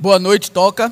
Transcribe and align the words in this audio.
Boa 0.00 0.18
noite, 0.18 0.50
toca. 0.50 0.90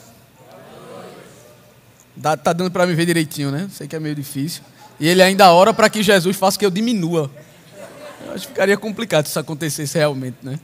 Dá, 2.15 2.37
tá 2.37 2.53
dando 2.53 2.71
para 2.71 2.87
me 2.87 2.95
ver 2.95 3.07
direitinho, 3.07 3.51
né? 3.51 3.67
Sei 3.73 3.89
que 3.89 3.97
é 3.97 3.99
meio 3.99 4.15
difícil. 4.15 4.63
E 5.01 5.09
ele 5.09 5.23
ainda 5.23 5.51
ora 5.51 5.73
para 5.73 5.89
que 5.89 6.03
Jesus 6.03 6.37
faça 6.37 6.59
que 6.59 6.67
eu 6.67 6.71
diminua. 6.71 7.31
Eu 8.27 8.33
acho 8.35 8.43
que 8.43 8.49
ficaria 8.49 8.77
complicado 8.77 9.25
se 9.25 9.31
isso 9.31 9.39
acontecesse 9.39 9.97
realmente, 9.97 10.37
né? 10.43 10.61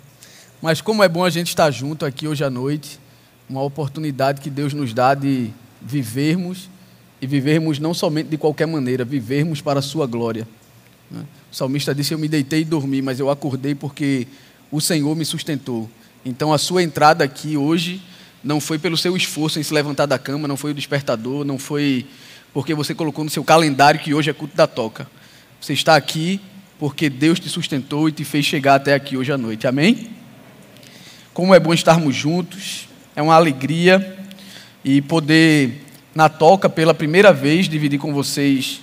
Mas 0.60 0.82
como 0.82 1.02
é 1.02 1.08
bom 1.08 1.24
a 1.24 1.30
gente 1.30 1.48
estar 1.48 1.70
junto 1.70 2.04
aqui 2.04 2.28
hoje 2.28 2.44
à 2.44 2.50
noite, 2.50 3.00
uma 3.48 3.62
oportunidade 3.62 4.42
que 4.42 4.50
Deus 4.50 4.74
nos 4.74 4.92
dá 4.92 5.14
de 5.14 5.50
vivermos 5.80 6.68
e 7.22 7.26
vivermos 7.26 7.78
não 7.78 7.94
somente 7.94 8.28
de 8.28 8.36
qualquer 8.36 8.66
maneira, 8.66 9.06
vivermos 9.06 9.62
para 9.62 9.78
a 9.78 9.82
sua 9.82 10.06
glória. 10.06 10.46
Né? 11.10 11.24
O 11.50 11.56
salmista 11.56 11.94
disse: 11.94 12.12
Eu 12.12 12.18
me 12.18 12.28
deitei 12.28 12.60
e 12.60 12.64
dormi, 12.66 13.00
mas 13.00 13.18
eu 13.18 13.30
acordei 13.30 13.74
porque 13.74 14.26
o 14.70 14.82
Senhor 14.82 15.16
me 15.16 15.24
sustentou. 15.24 15.88
Então 16.26 16.52
a 16.52 16.58
sua 16.58 16.82
entrada 16.82 17.24
aqui 17.24 17.56
hoje 17.56 18.02
não 18.44 18.60
foi 18.60 18.78
pelo 18.78 18.96
seu 18.96 19.16
esforço 19.16 19.58
em 19.58 19.62
se 19.62 19.72
levantar 19.72 20.04
da 20.04 20.18
cama, 20.18 20.46
não 20.46 20.56
foi 20.56 20.72
o 20.72 20.74
despertador, 20.74 21.44
não 21.44 21.58
foi 21.58 22.06
porque 22.52 22.74
você 22.74 22.94
colocou 22.94 23.24
no 23.24 23.30
seu 23.30 23.42
calendário 23.42 23.98
que 23.98 24.14
hoje 24.14 24.30
é 24.30 24.32
culto 24.32 24.54
da 24.54 24.66
toca. 24.66 25.08
Você 25.60 25.72
está 25.72 25.96
aqui 25.96 26.40
porque 26.78 27.08
Deus 27.08 27.40
te 27.40 27.48
sustentou 27.48 28.08
e 28.08 28.12
te 28.12 28.24
fez 28.24 28.44
chegar 28.44 28.74
até 28.74 28.94
aqui 28.94 29.16
hoje 29.16 29.32
à 29.32 29.38
noite. 29.38 29.66
Amém? 29.66 30.10
Como 31.32 31.54
é 31.54 31.58
bom 31.58 31.72
estarmos 31.72 32.14
juntos, 32.14 32.86
é 33.16 33.22
uma 33.22 33.34
alegria 33.34 34.16
e 34.84 35.00
poder, 35.00 35.82
na 36.14 36.28
toca, 36.28 36.68
pela 36.68 36.92
primeira 36.92 37.32
vez, 37.32 37.68
dividir 37.68 37.98
com 37.98 38.12
vocês, 38.12 38.80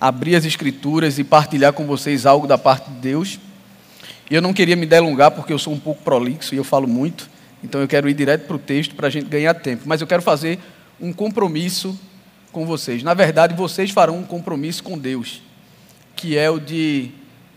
abrir 0.00 0.34
as 0.34 0.44
Escrituras 0.44 1.18
e 1.18 1.24
partilhar 1.24 1.72
com 1.72 1.86
vocês 1.86 2.26
algo 2.26 2.46
da 2.46 2.58
parte 2.58 2.90
de 2.90 2.96
Deus. 2.96 3.38
E 4.28 4.34
eu 4.34 4.42
não 4.42 4.52
queria 4.52 4.76
me 4.76 4.84
delongar 4.84 5.30
porque 5.30 5.52
eu 5.52 5.58
sou 5.58 5.72
um 5.72 5.78
pouco 5.78 6.02
prolixo 6.02 6.54
e 6.54 6.58
eu 6.58 6.64
falo 6.64 6.88
muito. 6.88 7.30
Então 7.62 7.80
eu 7.80 7.88
quero 7.88 8.08
ir 8.08 8.14
direto 8.14 8.46
para 8.46 8.56
o 8.56 8.58
texto 8.58 8.94
para 8.94 9.08
a 9.08 9.10
gente 9.10 9.26
ganhar 9.26 9.54
tempo. 9.54 9.84
Mas 9.86 10.00
eu 10.00 10.06
quero 10.06 10.22
fazer 10.22 10.58
um 11.00 11.12
compromisso 11.12 11.98
com 12.52 12.66
vocês. 12.66 13.02
Na 13.02 13.14
verdade, 13.14 13.54
vocês 13.54 13.90
farão 13.90 14.18
um 14.18 14.24
compromisso 14.24 14.82
com 14.82 14.98
Deus, 14.98 15.42
que 16.16 16.36
é 16.36 16.50
o 16.50 16.58
de 16.58 17.10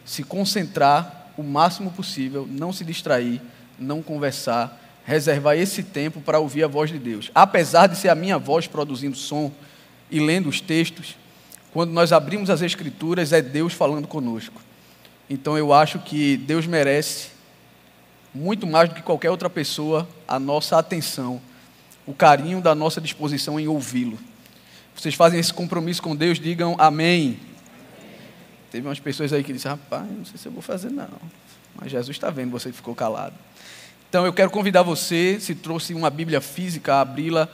se 0.06 0.24
concentrar 0.24 1.32
o 1.38 1.44
máximo 1.44 1.92
possível, 1.92 2.48
não 2.50 2.74
se 2.74 2.84
distrair, 2.84 3.42
não 3.80 4.02
conversar, 4.02 4.80
reservar 5.06 5.58
esse 5.58 5.84
tempo 5.84 6.22
para 6.22 6.40
ouvir 6.40 6.64
a 6.64 6.68
voz 6.68 6.90
de 6.90 7.00
Deus. 7.00 7.32
Apesar 7.34 7.88
de 7.88 7.98
ser 7.98 8.10
a 8.10 8.16
minha 8.16 8.38
voz 8.38 8.68
produzindo 8.68 9.16
som 9.18 9.52
e 10.10 10.20
lendo 10.20 10.50
os 10.50 10.62
textos, 10.62 11.16
quando 11.72 11.92
nós 11.92 12.12
abrimos 12.12 12.50
as 12.50 12.62
Escrituras, 12.62 13.32
é 13.32 13.42
Deus 13.42 13.74
falando 13.74 14.08
conosco. 14.08 14.62
Então 15.30 15.58
eu 15.58 15.74
acho 15.74 16.00
que 16.00 16.36
Deus 16.36 16.68
merece 16.68 17.30
muito 18.34 18.66
mais 18.66 18.90
do 18.90 18.96
que 18.96 19.02
qualquer 19.02 19.30
outra 19.30 19.50
pessoa, 19.50 20.08
a 20.28 20.40
nossa 20.40 20.78
atenção, 20.78 21.42
o 22.06 22.14
carinho 22.14 22.62
da 22.62 22.74
nossa 22.74 23.02
disposição 23.02 23.60
em 23.60 23.68
ouvi-lo. 23.68 24.18
Vocês 24.96 25.16
fazem 25.16 25.40
esse 25.40 25.54
compromisso 25.54 26.02
com 26.02 26.16
Deus, 26.16 26.40
digam 26.40 26.76
amém. 26.78 27.40
Teve 28.72 28.88
umas 28.88 29.00
pessoas 29.00 29.34
aí 29.34 29.44
que 29.44 29.52
disseram, 29.52 29.76
rapaz, 29.76 30.10
não 30.10 30.26
sei 30.26 30.38
se 30.38 30.48
eu 30.48 30.52
vou 30.52 30.62
fazer 30.62 30.90
não. 30.90 31.10
Mas 31.76 31.92
Jesus 31.92 32.16
está 32.16 32.30
vendo 32.30 32.52
você 32.52 32.72
ficou 32.72 32.96
calado. 32.96 33.36
Então 34.10 34.26
eu 34.26 34.34
quero 34.34 34.50
convidar 34.50 34.82
você, 34.82 35.40
se 35.40 35.56
trouxe 35.56 35.94
uma 35.94 36.10
Bíblia 36.10 36.42
física, 36.42 36.96
a 36.96 37.02
abri-la 37.02 37.50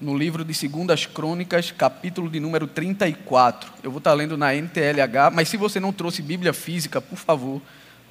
no 0.00 0.16
livro 0.16 0.44
de 0.44 0.52
Segundas 0.52 1.06
Crônicas, 1.06 1.70
capítulo 1.70 2.28
de 2.28 2.40
número 2.40 2.66
34. 2.66 3.72
Eu 3.82 3.90
vou 3.90 3.98
estar 3.98 4.12
lendo 4.12 4.36
na 4.36 4.52
NTLH, 4.52 5.30
mas 5.32 5.48
se 5.48 5.56
você 5.56 5.78
não 5.78 5.92
trouxe 5.92 6.20
Bíblia 6.20 6.52
física, 6.52 7.00
por 7.00 7.16
favor, 7.16 7.62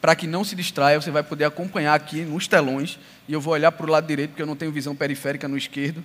para 0.04 0.18
que 0.18 0.28
não 0.28 0.44
se 0.44 0.54
distraia, 0.54 1.00
você 1.00 1.10
vai 1.10 1.24
poder 1.24 1.46
acompanhar 1.46 1.94
aqui 1.94 2.24
nos 2.24 2.46
telões. 2.46 3.00
E 3.26 3.32
eu 3.32 3.40
vou 3.40 3.54
olhar 3.54 3.72
para 3.72 3.86
o 3.86 3.90
lado 3.90 4.06
direito, 4.06 4.32
porque 4.32 4.42
eu 4.42 4.46
não 4.46 4.54
tenho 4.54 4.70
visão 4.70 4.94
periférica 4.94 5.48
no 5.48 5.58
esquerdo. 5.58 6.04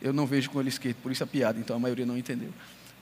Eu 0.00 0.14
não 0.14 0.24
vejo 0.26 0.48
com 0.48 0.58
o 0.60 0.66
esquerdo, 0.66 0.96
por 1.02 1.12
isso 1.12 1.22
a 1.22 1.26
piada, 1.26 1.58
então 1.60 1.76
a 1.76 1.78
maioria 1.78 2.06
não 2.06 2.16
entendeu. 2.16 2.48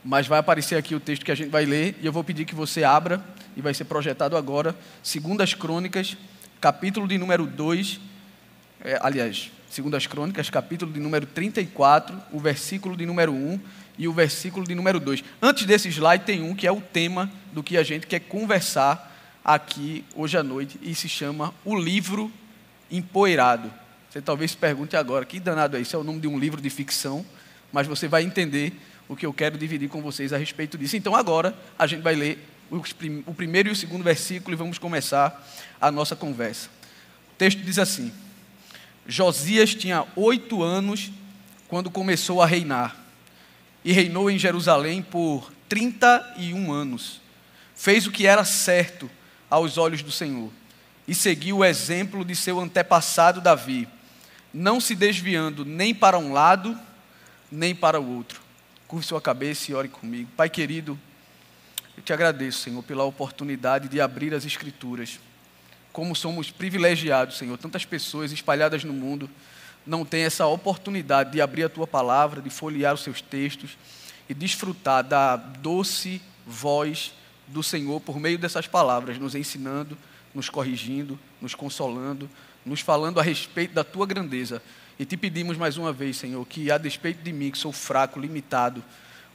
Mas 0.03 0.27
vai 0.27 0.37
aparecer 0.37 0.75
aqui 0.75 0.93
o 0.93 0.99
texto 0.99 1.23
que 1.23 1.31
a 1.31 1.35
gente 1.35 1.49
vai 1.49 1.63
ler, 1.63 1.95
e 2.01 2.05
eu 2.05 2.11
vou 2.11 2.25
pedir 2.25 2.43
que 2.43 2.53
você 2.53 2.83
abra, 2.83 3.23
e 3.55 3.61
vai 3.61 3.73
ser 3.73 3.85
projetado 3.85 4.35
agora, 4.35 4.75
Segundas 5.01 5.53
Crônicas, 5.53 6.17
capítulo 6.59 7.07
de 7.07 7.17
número 7.17 7.45
2, 7.45 7.97
é, 8.83 8.99
aliás, 9.01 9.49
Segundas 9.69 10.07
Crônicas, 10.07 10.49
capítulo 10.49 10.91
de 10.91 10.99
número 10.99 11.25
34, 11.25 12.21
o 12.33 12.39
versículo 12.41 12.97
de 12.97 13.05
número 13.05 13.31
1 13.31 13.59
e 13.97 14.09
o 14.09 14.11
versículo 14.11 14.67
de 14.67 14.75
número 14.75 14.99
2. 14.99 15.23
Antes 15.41 15.65
desse 15.65 15.87
slide 15.87 16.25
tem 16.25 16.43
um 16.43 16.53
que 16.53 16.67
é 16.67 16.71
o 16.71 16.81
tema 16.81 17.31
do 17.53 17.63
que 17.63 17.77
a 17.77 17.83
gente 17.83 18.05
quer 18.05 18.19
conversar 18.19 19.06
aqui 19.47 20.03
hoje 20.13 20.37
à 20.37 20.43
noite 20.43 20.77
e 20.81 20.93
se 20.93 21.07
chama 21.07 21.53
O 21.63 21.73
Livro 21.73 22.29
Empoeirado. 22.91 23.71
Você 24.09 24.21
talvez 24.21 24.51
se 24.51 24.57
pergunte 24.57 24.97
agora, 24.97 25.23
que 25.23 25.39
danado 25.39 25.77
é 25.77 25.79
isso? 25.79 25.95
É 25.95 25.99
o 25.99 26.03
nome 26.03 26.19
de 26.19 26.27
um 26.27 26.37
livro 26.37 26.59
de 26.59 26.69
ficção, 26.69 27.25
mas 27.71 27.87
você 27.87 28.09
vai 28.09 28.23
entender 28.23 28.73
o 29.07 29.15
que 29.15 29.25
eu 29.25 29.31
quero 29.31 29.57
dividir 29.57 29.87
com 29.87 30.01
vocês 30.01 30.33
a 30.33 30.37
respeito 30.37 30.77
disso. 30.77 30.97
Então 30.97 31.15
agora 31.15 31.57
a 31.79 31.87
gente 31.87 32.01
vai 32.01 32.13
ler 32.13 32.45
o 33.25 33.33
primeiro 33.33 33.69
e 33.69 33.71
o 33.71 33.75
segundo 33.75 34.03
versículo 34.03 34.53
e 34.53 34.57
vamos 34.57 34.77
começar 34.77 35.47
a 35.79 35.89
nossa 35.89 36.13
conversa. 36.13 36.67
O 37.31 37.35
texto 37.37 37.61
diz 37.61 37.79
assim: 37.79 38.11
Josias 39.07 39.73
tinha 39.73 40.05
oito 40.17 40.61
anos 40.61 41.09
quando 41.69 41.89
começou 41.89 42.41
a 42.41 42.45
reinar 42.45 42.97
e 43.85 43.93
reinou 43.93 44.29
em 44.29 44.37
Jerusalém 44.37 45.01
por 45.01 45.53
31 45.69 46.73
anos. 46.73 47.21
Fez 47.73 48.07
o 48.07 48.11
que 48.11 48.27
era 48.27 48.43
certo 48.43 49.09
aos 49.49 49.77
olhos 49.77 50.01
do 50.01 50.11
Senhor 50.11 50.51
e 51.07 51.15
seguiu 51.15 51.57
o 51.57 51.65
exemplo 51.65 52.25
de 52.25 52.35
seu 52.35 52.59
antepassado 52.59 53.39
Davi, 53.39 53.87
não 54.53 54.79
se 54.79 54.95
desviando 54.95 55.63
nem 55.63 55.93
para 55.95 56.17
um 56.19 56.33
lado, 56.33 56.77
nem 57.51 57.73
para 57.73 57.99
o 57.99 58.15
outro. 58.15 58.41
Curve 58.87 59.05
sua 59.05 59.21
cabeça 59.21 59.71
e 59.71 59.75
ore 59.75 59.87
comigo. 59.87 60.29
Pai 60.35 60.49
querido, 60.49 60.99
eu 61.95 62.03
te 62.03 62.11
agradeço, 62.11 62.59
Senhor, 62.59 62.83
pela 62.83 63.03
oportunidade 63.03 63.87
de 63.87 64.01
abrir 64.01 64.33
as 64.33 64.45
Escrituras. 64.45 65.19
Como 65.91 66.15
somos 66.15 66.51
privilegiados, 66.51 67.37
Senhor. 67.37 67.57
Tantas 67.57 67.85
pessoas 67.85 68.31
espalhadas 68.31 68.83
no 68.83 68.93
mundo 68.93 69.29
não 69.85 70.03
têm 70.03 70.23
essa 70.23 70.45
oportunidade 70.45 71.31
de 71.31 71.41
abrir 71.41 71.63
a 71.63 71.69
tua 71.69 71.87
palavra, 71.87 72.41
de 72.41 72.49
folhear 72.49 72.93
os 72.93 73.01
seus 73.01 73.21
textos 73.21 73.77
e 74.27 74.33
desfrutar 74.33 75.03
da 75.03 75.37
doce 75.37 76.21
voz 76.45 77.13
do 77.47 77.63
Senhor 77.63 77.99
por 78.01 78.19
meio 78.19 78.37
dessas 78.37 78.67
palavras, 78.67 79.17
nos 79.17 79.35
ensinando, 79.35 79.97
nos 80.33 80.49
corrigindo, 80.49 81.17
nos 81.41 81.55
consolando, 81.55 82.29
nos 82.65 82.81
falando 82.81 83.19
a 83.19 83.23
respeito 83.23 83.73
da 83.73 83.83
tua 83.83 84.05
grandeza. 84.05 84.61
E 84.99 85.05
te 85.05 85.15
pedimos 85.15 85.57
mais 85.57 85.77
uma 85.77 85.93
vez, 85.93 86.17
Senhor, 86.17 86.45
que 86.45 86.71
a 86.71 86.77
despeito 86.77 87.23
de 87.23 87.31
mim, 87.31 87.51
que 87.51 87.57
sou 87.57 87.71
fraco, 87.71 88.19
limitado, 88.19 88.83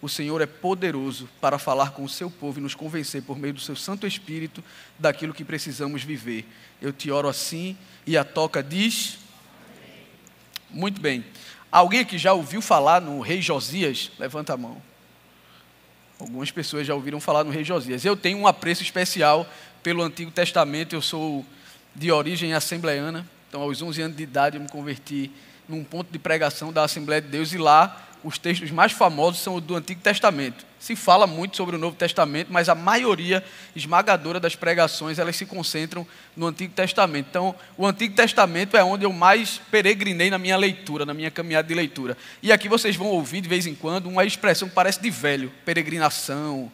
o 0.01 0.09
Senhor 0.09 0.41
é 0.41 0.47
poderoso 0.47 1.29
para 1.41 1.61
falar 1.61 1.93
com 1.93 2.03
o 2.03 2.09
seu 2.09 2.29
povo 2.29 2.59
e 2.59 2.63
nos 2.63 2.75
convencer 2.75 3.23
por 3.23 3.39
meio 3.39 3.55
do 3.55 3.61
seu 3.61 3.77
Santo 3.77 4.05
Espírito 4.05 4.63
daquilo 4.99 5.33
que 5.33 5.45
precisamos 5.45 6.03
viver. 6.03 6.45
Eu 6.81 6.93
te 6.93 7.09
oro 7.11 7.29
assim 7.29 7.77
e 8.05 8.17
a 8.17 8.25
toca 8.25 8.63
diz. 8.63 9.19
Muito 10.69 11.01
bem. 11.01 11.25
Alguém 11.71 12.01
aqui 12.01 12.19
já 12.19 12.33
ouviu 12.33 12.61
falar 12.61 13.01
no 13.01 13.21
rei 13.21 13.41
Josias? 13.41 14.11
Levanta 14.19 14.55
a 14.55 14.57
mão. 14.57 14.83
Algumas 16.23 16.53
pessoas 16.53 16.87
já 16.87 16.95
ouviram 16.95 17.19
falar 17.19 17.43
no 17.43 17.51
rei 17.51 17.65
Josias. 17.65 18.05
Eu 18.05 18.17
tenho 18.17 18.39
um 18.39 18.47
apreço 18.47 18.81
especial 18.81 19.45
pelo 19.83 20.05
Antigo 20.05 20.31
Testamento, 20.31 20.95
eu 20.95 21.03
sou 21.03 21.45
de 21.97 22.13
origem 22.13 22.55
assembleana, 22.55 23.29
então 23.49 23.61
aos 23.61 23.83
11 23.83 24.03
anos 24.03 24.17
de 24.17 24.23
idade 24.23 24.57
eu 24.57 24.63
me 24.63 24.69
converti 24.69 25.33
num 25.69 25.83
ponto 25.83 26.13
de 26.13 26.21
pregação 26.21 26.73
da 26.73 26.85
Assembleia 26.85 27.21
de 27.21 27.27
Deus. 27.27 27.53
E 27.53 27.59
lá 27.59 28.01
os 28.25 28.39
textos 28.39 28.71
mais 28.71 28.93
famosos 28.93 29.41
são 29.41 29.57
os 29.57 29.63
do 29.63 29.75
Antigo 29.75 30.01
Testamento. 30.01 30.65
Se 30.79 30.97
fala 30.97 31.27
muito 31.27 31.57
sobre 31.57 31.77
o 31.77 31.79
Novo 31.79 31.97
Testamento, 31.97 32.53
mas 32.53 32.69
a 32.69 32.75
maioria 32.75 33.43
esmagadora 33.75 34.41
das 34.41 34.57
pregações 34.57 35.19
elas 35.19 35.37
se 35.37 35.47
concentram 35.47 36.07
no 36.37 36.47
Antigo 36.47 36.75
Testamento. 36.75 37.27
Então, 37.31 37.55
o 37.77 37.87
Antigo 37.87 38.15
Testamento 38.15 38.77
é 38.77 38.83
onde 38.83 39.05
eu 39.05 39.13
mais 39.13 39.61
peregrinei 39.71 40.31
na 40.31 40.39
minha 40.39 40.57
leitura, 40.57 41.07
na 41.07 41.15
minha 41.15 41.31
caminhada 41.31 41.69
de 41.69 41.75
leitura. 41.75 42.17
E 42.43 42.51
aqui 42.51 42.69
vocês 42.69 42.97
vão 42.97 43.09
ouvir 43.09 43.41
de 43.41 43.49
vez 43.49 43.67
em 43.67 43.75
quando 43.75 44.09
uma 44.09 44.25
expressão 44.25 44.69
que 44.69 44.75
parece 44.75 45.01
de 45.01 45.11
velho, 45.11 45.53
peregrinação, 45.65 46.71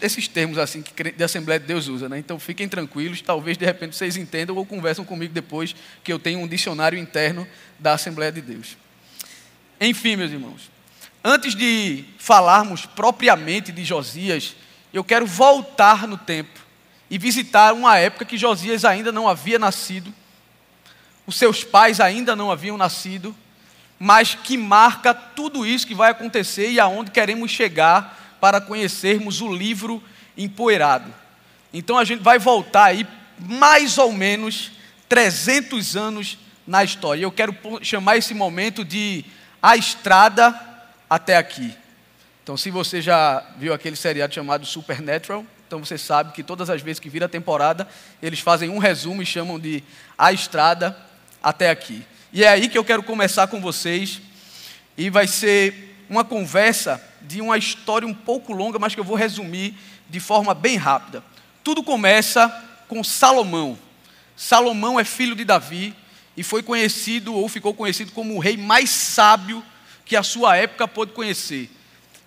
esses 0.00 0.28
termos 0.28 0.58
assim 0.58 0.82
que 0.82 1.12
de 1.12 1.24
Assembleia 1.24 1.58
de 1.58 1.66
Deus 1.66 1.88
usa, 1.88 2.08
né? 2.08 2.18
Então 2.18 2.38
fiquem 2.38 2.68
tranquilos, 2.68 3.22
talvez 3.22 3.56
de 3.56 3.64
repente 3.64 3.96
vocês 3.96 4.16
entendam 4.16 4.56
ou 4.56 4.66
conversam 4.66 5.04
comigo 5.04 5.32
depois 5.32 5.74
que 6.04 6.12
eu 6.12 6.18
tenho 6.18 6.40
um 6.40 6.46
dicionário 6.46 6.98
interno 6.98 7.46
da 7.78 7.94
Assembleia 7.94 8.30
de 8.30 8.42
Deus. 8.42 8.76
Enfim, 9.84 10.14
meus 10.14 10.30
irmãos, 10.30 10.70
antes 11.24 11.56
de 11.56 12.04
falarmos 12.16 12.86
propriamente 12.86 13.72
de 13.72 13.84
Josias, 13.84 14.54
eu 14.94 15.02
quero 15.02 15.26
voltar 15.26 16.06
no 16.06 16.16
tempo 16.16 16.60
e 17.10 17.18
visitar 17.18 17.74
uma 17.74 17.98
época 17.98 18.24
que 18.24 18.38
Josias 18.38 18.84
ainda 18.84 19.10
não 19.10 19.28
havia 19.28 19.58
nascido, 19.58 20.14
os 21.26 21.34
seus 21.34 21.64
pais 21.64 21.98
ainda 21.98 22.36
não 22.36 22.48
haviam 22.48 22.76
nascido, 22.76 23.34
mas 23.98 24.36
que 24.36 24.56
marca 24.56 25.12
tudo 25.12 25.66
isso 25.66 25.84
que 25.84 25.96
vai 25.96 26.12
acontecer 26.12 26.70
e 26.70 26.78
aonde 26.78 27.10
queremos 27.10 27.50
chegar 27.50 28.38
para 28.40 28.60
conhecermos 28.60 29.40
o 29.40 29.52
livro 29.52 30.00
empoeirado. 30.38 31.12
Então 31.72 31.98
a 31.98 32.04
gente 32.04 32.22
vai 32.22 32.38
voltar 32.38 32.84
aí 32.84 33.04
mais 33.36 33.98
ou 33.98 34.12
menos 34.12 34.70
300 35.08 35.96
anos 35.96 36.38
na 36.64 36.84
história. 36.84 37.24
Eu 37.24 37.32
quero 37.32 37.52
chamar 37.82 38.16
esse 38.16 38.32
momento 38.32 38.84
de 38.84 39.24
A 39.62 39.76
Estrada 39.76 40.58
até 41.08 41.36
aqui. 41.36 41.72
Então, 42.42 42.56
se 42.56 42.68
você 42.68 43.00
já 43.00 43.46
viu 43.56 43.72
aquele 43.72 43.94
seriado 43.94 44.34
chamado 44.34 44.66
Supernatural, 44.66 45.46
então 45.64 45.78
você 45.78 45.96
sabe 45.96 46.32
que 46.32 46.42
todas 46.42 46.68
as 46.68 46.82
vezes 46.82 46.98
que 46.98 47.08
vira 47.08 47.26
a 47.26 47.28
temporada, 47.28 47.86
eles 48.20 48.40
fazem 48.40 48.68
um 48.68 48.78
resumo 48.78 49.22
e 49.22 49.26
chamam 49.26 49.60
de 49.60 49.84
A 50.18 50.32
Estrada 50.32 50.96
até 51.40 51.70
aqui. 51.70 52.04
E 52.32 52.42
é 52.42 52.48
aí 52.48 52.68
que 52.68 52.76
eu 52.76 52.84
quero 52.84 53.04
começar 53.04 53.46
com 53.46 53.60
vocês, 53.60 54.20
e 54.98 55.08
vai 55.08 55.28
ser 55.28 55.96
uma 56.10 56.24
conversa 56.24 57.00
de 57.22 57.40
uma 57.40 57.56
história 57.56 58.06
um 58.06 58.12
pouco 58.12 58.52
longa, 58.52 58.80
mas 58.80 58.94
que 58.94 59.00
eu 59.00 59.04
vou 59.04 59.16
resumir 59.16 59.76
de 60.10 60.18
forma 60.18 60.52
bem 60.54 60.76
rápida. 60.76 61.22
Tudo 61.62 61.84
começa 61.84 62.48
com 62.88 63.04
Salomão. 63.04 63.78
Salomão 64.36 64.98
é 64.98 65.04
filho 65.04 65.36
de 65.36 65.44
Davi 65.44 65.94
e 66.36 66.42
foi 66.42 66.62
conhecido 66.62 67.34
ou 67.34 67.48
ficou 67.48 67.74
conhecido 67.74 68.12
como 68.12 68.34
o 68.34 68.38
rei 68.38 68.56
mais 68.56 68.90
sábio 68.90 69.62
que 70.04 70.16
a 70.16 70.22
sua 70.22 70.56
época 70.56 70.88
pôde 70.88 71.12
conhecer. 71.12 71.70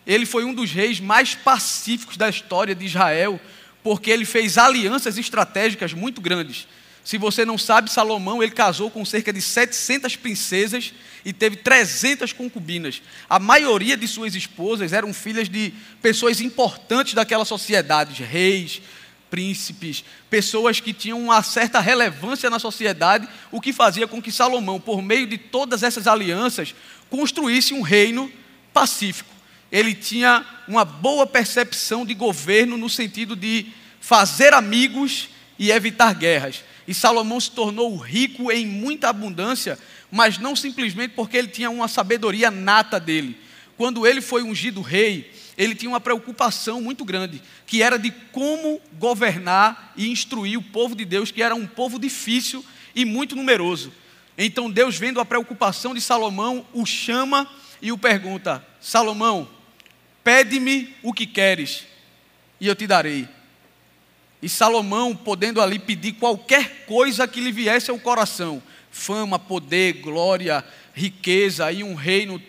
Ele 0.06 0.26
foi 0.26 0.44
um 0.44 0.54
dos 0.54 0.72
reis 0.72 1.00
mais 1.00 1.34
pacíficos 1.34 2.18
da 2.18 2.30
história 2.30 2.76
de 2.76 2.86
Israel, 2.86 3.40
porque 3.84 4.12
ele 4.12 4.26
fez 4.26 4.58
alianças 4.58 5.18
estratégicas 5.18 5.94
muito 5.94 6.22
grandes. 6.22 6.68
Se 7.04 7.20
você 7.20 7.46
não 7.46 7.56
sabe, 7.56 7.92
Salomão 7.92 8.42
ele 8.42 8.52
casou 8.52 8.90
com 8.90 9.06
cerca 9.06 9.32
de 9.32 9.40
700 9.40 10.16
princesas 10.16 10.92
e 11.24 11.32
teve 11.32 11.58
300 11.58 12.34
concubinas. 12.34 13.02
A 13.30 13.38
maioria 13.38 13.96
de 13.96 14.08
suas 14.08 14.34
esposas 14.34 14.92
eram 14.92 15.14
filhas 15.14 15.48
de 15.48 15.72
pessoas 16.02 16.42
importantes 16.42 17.14
daquela 17.14 17.46
sociedade, 17.46 18.24
reis, 18.24 18.82
príncipes, 19.36 20.06
pessoas 20.30 20.80
que 20.80 20.94
tinham 20.94 21.22
uma 21.22 21.44
certa 21.44 21.82
relevância 21.82 22.50
na 22.50 22.58
sociedade, 22.58 23.28
o 23.52 23.60
que 23.60 23.74
fazia 23.74 24.08
com 24.08 24.22
que 24.22 24.32
Salomão, 24.32 24.80
por 24.80 25.02
meio 25.02 25.28
de 25.28 25.38
todas 25.38 25.84
essas 25.84 26.08
alianças, 26.08 26.74
construísse 27.10 27.74
um 27.74 27.82
reino 27.82 28.32
pacífico 28.74 29.36
ele 29.72 29.94
tinha 29.94 30.46
uma 30.70 30.86
boa 30.86 31.28
percepção 31.28 32.06
de 32.06 32.14
governo 32.14 32.78
no 32.78 32.90
sentido 32.90 33.36
de 33.36 33.68
fazer 34.00 34.54
amigos 34.54 35.28
e 35.58 35.70
evitar 35.70 36.14
guerras. 36.14 36.64
E 36.88 36.94
Salomão 36.94 37.40
se 37.42 37.52
tornou 37.52 37.96
rico 37.98 38.50
em 38.52 38.66
muita 38.66 39.10
abundância, 39.10 39.78
mas 40.12 40.38
não 40.38 40.56
simplesmente 40.56 41.12
porque 41.14 41.36
ele 41.36 41.50
tinha 41.50 41.70
uma 41.70 41.90
sabedoria 41.90 42.50
nata 42.50 43.00
dele. 43.00 43.38
Quando 43.76 44.08
ele 44.08 44.22
foi 44.22 44.44
ungido 44.44 44.82
rei, 44.82 45.30
ele 45.58 45.76
tinha 45.76 45.90
uma 45.90 46.02
preocupação 46.02 46.82
muito 46.82 47.06
grande, 47.06 47.42
que 47.66 47.82
era 47.82 47.98
de 47.98 48.12
como 48.32 48.82
governar 49.00 49.94
e 49.96 50.10
instruir 50.10 50.58
o 50.58 50.64
povo 50.64 50.96
de 50.96 51.06
Deus, 51.06 51.32
que 51.32 51.42
era 51.42 51.56
um 51.56 51.66
povo 51.68 52.00
difícil 52.00 52.64
e 52.94 53.06
muito 53.06 53.36
numeroso. 53.36 53.92
Então 54.38 54.70
Deus, 54.70 54.98
vendo 54.98 55.20
a 55.20 55.26
preocupação 55.26 55.94
de 55.94 56.02
Salomão, 56.02 56.66
o 56.74 56.86
chama 56.86 57.50
e 57.82 57.92
o 57.92 57.98
pergunta: 57.98 58.66
Salomão, 58.82 59.50
Pede-me 60.26 60.92
o 61.04 61.14
que 61.14 61.28
queres, 61.28 61.86
e 62.60 62.66
eu 62.66 62.76
te 62.76 62.88
darei. 62.88 63.30
E 64.42 64.50
Salomão, 64.50 65.16
podendo 65.16 65.62
ali 65.62 65.78
pedir 65.78 66.14
qualquer 66.14 66.84
coisa 66.88 67.28
que 67.28 67.40
lhe 67.40 67.52
viesse 67.52 67.92
ao 67.92 68.00
coração, 68.00 68.60
fama, 68.90 69.38
poder, 69.38 70.02
glória, 70.02 70.66
riqueza 70.96 71.72
e 71.72 71.84
um 71.84 71.94
reino 71.94 72.42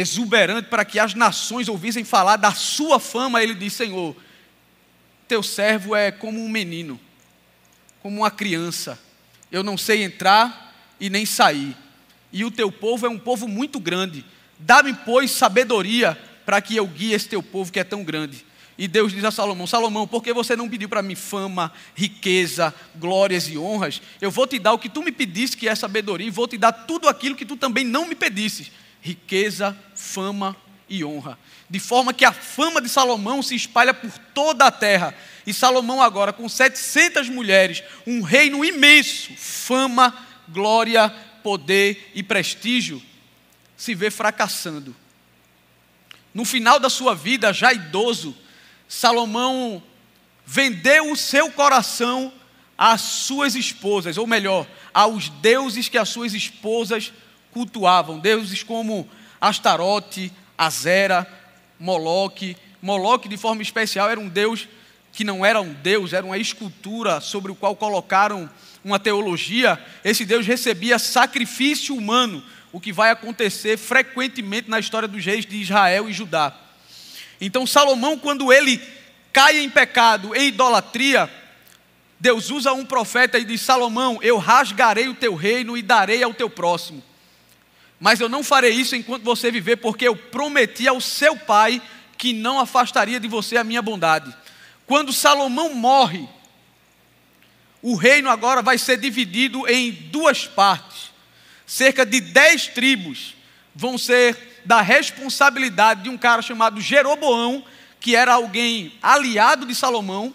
exuberante 0.00 0.68
para 0.68 0.84
que 0.84 0.98
as 0.98 1.14
nações 1.14 1.68
ouvissem 1.68 2.04
falar 2.04 2.36
da 2.36 2.52
sua 2.52 3.00
fama, 3.00 3.42
ele 3.42 3.54
disse: 3.54 3.78
Senhor, 3.78 4.14
teu 5.26 5.42
servo 5.42 5.94
é 5.94 6.10
como 6.10 6.42
um 6.42 6.48
menino, 6.48 6.98
como 8.00 8.18
uma 8.18 8.30
criança. 8.30 8.98
Eu 9.50 9.62
não 9.62 9.76
sei 9.76 10.02
entrar 10.04 10.74
e 11.00 11.10
nem 11.10 11.26
sair. 11.26 11.76
E 12.32 12.44
o 12.44 12.50
teu 12.50 12.70
povo 12.70 13.06
é 13.06 13.08
um 13.08 13.18
povo 13.18 13.48
muito 13.48 13.80
grande. 13.80 14.24
Dá-me, 14.58 14.94
pois, 14.94 15.30
sabedoria 15.30 16.18
para 16.44 16.60
que 16.60 16.76
eu 16.76 16.86
guie 16.86 17.12
esse 17.12 17.28
teu 17.28 17.42
povo 17.42 17.72
que 17.72 17.80
é 17.80 17.84
tão 17.84 18.04
grande. 18.04 18.46
E 18.76 18.86
Deus 18.86 19.12
diz 19.12 19.24
a 19.24 19.30
Salomão: 19.30 19.66
Salomão, 19.66 20.06
por 20.06 20.22
que 20.22 20.32
você 20.32 20.54
não 20.54 20.68
pediu 20.68 20.88
para 20.88 21.02
mim 21.02 21.16
fama, 21.16 21.72
riqueza, 21.96 22.72
glórias 22.94 23.48
e 23.48 23.58
honras? 23.58 24.00
Eu 24.20 24.30
vou 24.30 24.46
te 24.46 24.58
dar 24.58 24.72
o 24.72 24.78
que 24.78 24.88
tu 24.88 25.02
me 25.02 25.10
pediste, 25.10 25.56
que 25.56 25.68
é 25.68 25.74
sabedoria, 25.74 26.28
e 26.28 26.30
vou 26.30 26.46
te 26.46 26.56
dar 26.56 26.72
tudo 26.72 27.08
aquilo 27.08 27.34
que 27.34 27.44
tu 27.44 27.56
também 27.56 27.84
não 27.84 28.06
me 28.06 28.14
pedisses: 28.14 28.70
riqueza, 29.08 29.76
fama 29.94 30.56
e 30.88 31.04
honra. 31.04 31.38
De 31.68 31.78
forma 31.78 32.14
que 32.14 32.24
a 32.24 32.32
fama 32.32 32.80
de 32.80 32.88
Salomão 32.88 33.42
se 33.42 33.54
espalha 33.54 33.92
por 33.92 34.10
toda 34.34 34.66
a 34.66 34.70
terra. 34.70 35.14
E 35.46 35.52
Salomão, 35.52 36.00
agora, 36.00 36.32
com 36.32 36.48
700 36.48 37.28
mulheres, 37.28 37.82
um 38.06 38.22
reino 38.22 38.64
imenso, 38.64 39.32
fama, 39.36 40.14
glória, 40.48 41.10
poder 41.42 42.10
e 42.14 42.22
prestígio, 42.22 43.02
se 43.76 43.94
vê 43.94 44.10
fracassando 44.10 44.94
no 46.38 46.44
final 46.44 46.78
da 46.78 46.88
sua 46.88 47.16
vida, 47.16 47.52
já 47.52 47.72
idoso, 47.72 48.32
Salomão 48.88 49.82
vendeu 50.46 51.10
o 51.10 51.16
seu 51.16 51.50
coração 51.50 52.32
às 52.76 53.00
suas 53.00 53.56
esposas, 53.56 54.16
ou 54.16 54.26
melhor, 54.26 54.66
aos 54.94 55.28
deuses 55.28 55.88
que 55.88 55.98
as 55.98 56.08
suas 56.08 56.34
esposas 56.34 57.12
cultuavam, 57.52 58.18
deuses 58.18 58.62
como 58.62 59.08
Astarote, 59.40 60.32
Azera, 60.56 61.26
Moloque. 61.78 62.56
Moloque, 62.80 63.28
de 63.28 63.36
forma 63.36 63.62
especial, 63.62 64.08
era 64.08 64.20
um 64.20 64.28
deus 64.28 64.68
que 65.12 65.24
não 65.24 65.44
era 65.44 65.60
um 65.60 65.72
deus, 65.72 66.12
era 66.12 66.24
uma 66.24 66.38
escultura 66.38 67.20
sobre 67.20 67.50
o 67.50 67.54
qual 67.54 67.74
colocaram 67.74 68.48
uma 68.84 68.98
teologia. 68.98 69.78
Esse 70.04 70.24
deus 70.24 70.46
recebia 70.46 70.98
sacrifício 70.98 71.96
humano 71.96 72.42
o 72.72 72.80
que 72.80 72.92
vai 72.92 73.10
acontecer 73.10 73.76
frequentemente 73.76 74.70
na 74.70 74.78
história 74.78 75.08
dos 75.08 75.24
reis 75.24 75.44
de 75.44 75.56
Israel 75.56 76.08
e 76.08 76.12
Judá. 76.12 76.54
Então, 77.40 77.66
Salomão, 77.66 78.18
quando 78.18 78.52
ele 78.52 78.80
cai 79.32 79.58
em 79.58 79.70
pecado, 79.70 80.34
em 80.34 80.48
idolatria, 80.48 81.30
Deus 82.20 82.50
usa 82.50 82.72
um 82.72 82.84
profeta 82.84 83.38
e 83.38 83.44
diz: 83.44 83.60
Salomão, 83.60 84.18
eu 84.22 84.38
rasgarei 84.38 85.08
o 85.08 85.14
teu 85.14 85.34
reino 85.34 85.76
e 85.76 85.82
darei 85.82 86.22
ao 86.22 86.34
teu 86.34 86.50
próximo. 86.50 87.02
Mas 88.00 88.20
eu 88.20 88.28
não 88.28 88.44
farei 88.44 88.70
isso 88.70 88.94
enquanto 88.94 89.24
você 89.24 89.50
viver, 89.50 89.76
porque 89.76 90.06
eu 90.06 90.16
prometi 90.16 90.86
ao 90.86 91.00
seu 91.00 91.36
pai 91.36 91.82
que 92.16 92.32
não 92.32 92.60
afastaria 92.60 93.18
de 93.18 93.28
você 93.28 93.56
a 93.56 93.64
minha 93.64 93.82
bondade. 93.82 94.34
Quando 94.86 95.12
Salomão 95.12 95.74
morre, 95.74 96.28
o 97.82 97.94
reino 97.94 98.30
agora 98.30 98.62
vai 98.62 98.78
ser 98.78 98.98
dividido 98.98 99.68
em 99.68 99.90
duas 99.90 100.46
partes 100.46 101.08
cerca 101.68 102.06
de 102.06 102.18
dez 102.18 102.66
tribos 102.66 103.34
vão 103.74 103.98
ser 103.98 104.62
da 104.64 104.80
responsabilidade 104.80 106.02
de 106.02 106.08
um 106.08 106.16
cara 106.16 106.40
chamado 106.40 106.80
Jeroboão, 106.80 107.62
que 108.00 108.16
era 108.16 108.32
alguém 108.32 108.94
aliado 109.02 109.66
de 109.66 109.74
Salomão, 109.74 110.34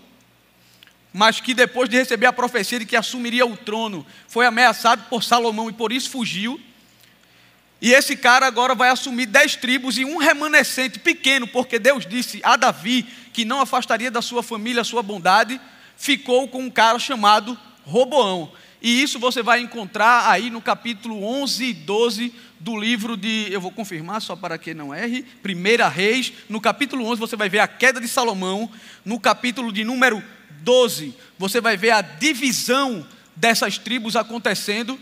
mas 1.11 1.41
que 1.41 1.55
depois 1.55 1.89
de 1.89 1.97
receber 1.97 2.27
a 2.27 2.33
profecia 2.33 2.77
de 2.77 2.85
que 2.85 2.95
assumiria 2.95 3.45
o 3.47 3.57
trono, 3.57 4.05
foi 4.27 4.45
ameaçado 4.45 5.05
por 5.09 5.23
Salomão 5.23 5.69
e 5.69 5.73
por 5.73 5.91
isso 5.91 6.11
fugiu. 6.11 6.61
E 7.83 7.91
esse 7.93 8.15
cara 8.15 8.47
agora 8.47 8.73
vai 8.73 8.89
assumir 8.89 9.25
dez 9.25 9.57
tribos 9.57 9.97
e 9.97 10.05
um 10.05 10.15
remanescente 10.15 10.97
pequeno, 10.97 11.45
porque 11.45 11.77
Deus 11.77 12.05
disse 12.05 12.39
a 12.41 12.55
Davi 12.55 13.05
que 13.33 13.43
não 13.43 13.59
afastaria 13.59 14.09
da 14.09 14.21
sua 14.21 14.41
família 14.41 14.83
a 14.83 14.85
sua 14.85 15.03
bondade, 15.03 15.59
ficou 15.97 16.47
com 16.47 16.61
um 16.61 16.69
cara 16.69 16.97
chamado 16.97 17.59
Roboão. 17.83 18.53
E 18.81 19.03
isso 19.03 19.19
você 19.19 19.43
vai 19.43 19.59
encontrar 19.59 20.31
aí 20.31 20.49
no 20.49 20.61
capítulo 20.61 21.25
11 21.25 21.65
e 21.65 21.73
12 21.73 22.33
do 22.57 22.77
livro 22.79 23.17
de, 23.17 23.47
eu 23.51 23.59
vou 23.59 23.69
confirmar 23.69 24.21
só 24.21 24.33
para 24.33 24.57
que 24.57 24.73
não 24.73 24.95
erre, 24.95 25.23
Primeira 25.41 25.89
Reis. 25.89 26.31
No 26.47 26.61
capítulo 26.61 27.05
11 27.05 27.19
você 27.19 27.35
vai 27.35 27.49
ver 27.49 27.59
a 27.59 27.67
queda 27.67 27.99
de 27.99 28.07
Salomão. 28.07 28.71
No 29.03 29.19
capítulo 29.19 29.73
de 29.73 29.83
número 29.83 30.23
12 30.61 31.13
você 31.37 31.59
vai 31.59 31.75
ver 31.75 31.91
a 31.91 31.99
divisão 31.99 33.05
dessas 33.35 33.77
tribos 33.77 34.15
acontecendo. 34.15 34.97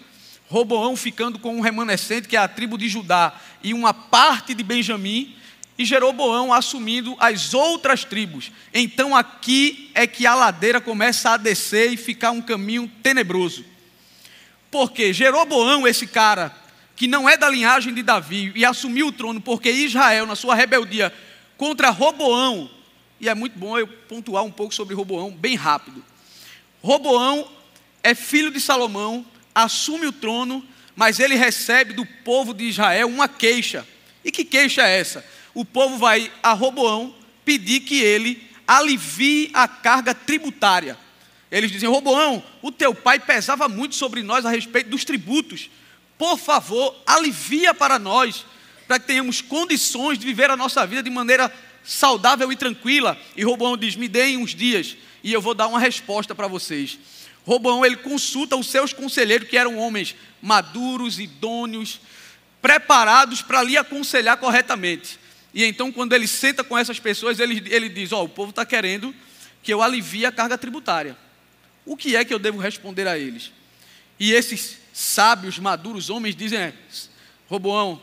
Roboão 0.52 0.98
ficando 0.98 1.40
com 1.40 1.56
um 1.56 1.62
remanescente, 1.62 2.28
que 2.28 2.36
é 2.36 2.40
a 2.40 2.48
tribo 2.48 2.78
de 2.78 2.90
Judá, 2.90 3.34
e 3.64 3.74
uma 3.74 3.94
parte 3.94 4.54
de 4.54 4.62
Benjamim, 4.62 5.34
e 5.78 5.86
Jeroboão 5.86 6.52
assumindo 6.52 7.16
as 7.18 7.54
outras 7.54 8.04
tribos. 8.04 8.52
Então 8.74 9.16
aqui 9.16 9.90
é 9.96 10.06
que 10.06 10.28
a 10.28 10.36
ladeira 10.36 10.82
começa 10.82 11.30
a 11.30 11.38
descer 11.38 11.94
e 11.94 11.96
ficar 11.96 12.32
um 12.32 12.42
caminho 12.42 12.92
tenebroso. 13.02 13.64
Porque 14.70 15.14
Jeroboão, 15.14 15.88
esse 15.88 16.06
cara 16.06 16.54
que 16.98 17.08
não 17.08 17.30
é 17.30 17.38
da 17.38 17.50
linhagem 17.50 17.94
de 17.94 18.04
Davi 18.04 18.52
e 18.54 18.66
assumiu 18.66 19.08
o 19.08 19.12
trono 19.14 19.40
porque 19.40 19.72
Israel, 19.72 20.26
na 20.26 20.36
sua 20.36 20.54
rebeldia 20.54 21.14
contra 21.58 21.90
Roboão, 21.92 22.70
e 23.22 23.30
é 23.30 23.34
muito 23.34 23.58
bom 23.58 23.80
eu 23.80 23.88
pontuar 23.88 24.44
um 24.44 24.52
pouco 24.52 24.76
sobre 24.76 24.94
Roboão 24.94 25.32
bem 25.32 25.56
rápido. 25.56 26.04
Roboão 26.84 27.48
é 28.04 28.14
filho 28.14 28.52
de 28.52 28.60
Salomão, 28.60 29.26
assume 29.54 30.06
o 30.06 30.12
trono, 30.12 30.66
mas 30.96 31.20
ele 31.20 31.36
recebe 31.36 31.94
do 31.94 32.06
povo 32.06 32.54
de 32.54 32.66
Israel 32.66 33.08
uma 33.08 33.28
queixa. 33.28 33.88
E 34.24 34.32
que 34.32 34.46
queixa 34.46 34.88
é 34.88 35.00
essa? 35.00 35.26
O 35.54 35.66
povo 35.66 35.98
vai 35.98 36.32
a 36.42 36.54
Roboão 36.54 37.16
pedir 37.44 37.82
que 37.82 38.00
ele 38.02 38.50
alivie 38.68 39.50
a 39.54 39.68
carga 39.68 40.14
tributária. 40.14 40.98
Eles 41.52 41.72
dizem: 41.72 41.90
Roboão, 41.90 42.44
o 42.62 42.72
teu 42.72 42.96
pai 42.96 43.20
pesava 43.20 43.68
muito 43.68 43.96
sobre 43.96 44.24
nós 44.24 44.46
a 44.46 44.50
respeito 44.50 44.90
dos 44.90 45.04
tributos. 45.04 45.70
Por 46.18 46.38
favor, 46.38 46.96
alivia 47.06 47.74
para 47.74 47.98
nós, 47.98 48.46
para 48.88 49.00
que 49.00 49.08
tenhamos 49.08 49.42
condições 49.42 50.18
de 50.18 50.26
viver 50.26 50.50
a 50.50 50.56
nossa 50.56 50.86
vida 50.86 51.04
de 51.04 51.10
maneira 51.10 51.52
saudável 51.84 52.52
e 52.52 52.56
tranquila. 52.56 53.18
E 53.36 53.44
Roboão 53.44 53.76
diz: 53.76 53.96
Me 53.96 54.08
deem 54.08 54.38
uns 54.38 54.56
dias 54.56 54.96
e 55.24 55.34
eu 55.34 55.42
vou 55.42 55.54
dar 55.54 55.68
uma 55.68 55.80
resposta 55.80 56.34
para 56.34 56.48
vocês. 56.48 56.98
Roboão 57.46 57.86
ele 57.86 57.98
consulta 57.98 58.56
os 58.56 58.68
seus 58.68 58.94
conselheiros, 58.94 59.48
que 59.48 59.58
eram 59.58 59.78
homens 59.78 60.16
maduros, 60.42 61.20
idôneos, 61.20 62.00
preparados 62.62 63.42
para 63.42 63.64
lhe 63.64 63.78
aconselhar 63.78 64.38
corretamente. 64.38 65.20
E 65.54 65.64
então, 65.64 65.92
quando 65.92 66.14
ele 66.14 66.28
senta 66.28 66.64
com 66.64 66.78
essas 66.78 67.00
pessoas, 67.00 67.40
ele, 67.40 67.64
ele 67.74 67.90
diz: 67.90 68.12
Ó, 68.12 68.22
oh, 68.22 68.26
o 68.26 68.30
povo 68.30 68.52
está 68.52 68.66
querendo 68.66 69.14
que 69.64 69.74
eu 69.74 69.82
alivie 69.82 70.26
a 70.26 70.32
carga 70.32 70.58
tributária. 70.58 71.18
O 71.86 71.98
que 71.98 72.16
é 72.16 72.24
que 72.24 72.34
eu 72.34 72.40
devo 72.40 72.60
responder 72.60 73.08
a 73.08 73.18
eles? 73.18 73.52
E 74.20 74.32
esses 74.32 74.78
sábios, 74.94 75.60
maduros 75.60 76.10
homens 76.10 76.36
dizem: 76.36 76.60
é, 76.60 76.74
Roboão, 77.50 78.02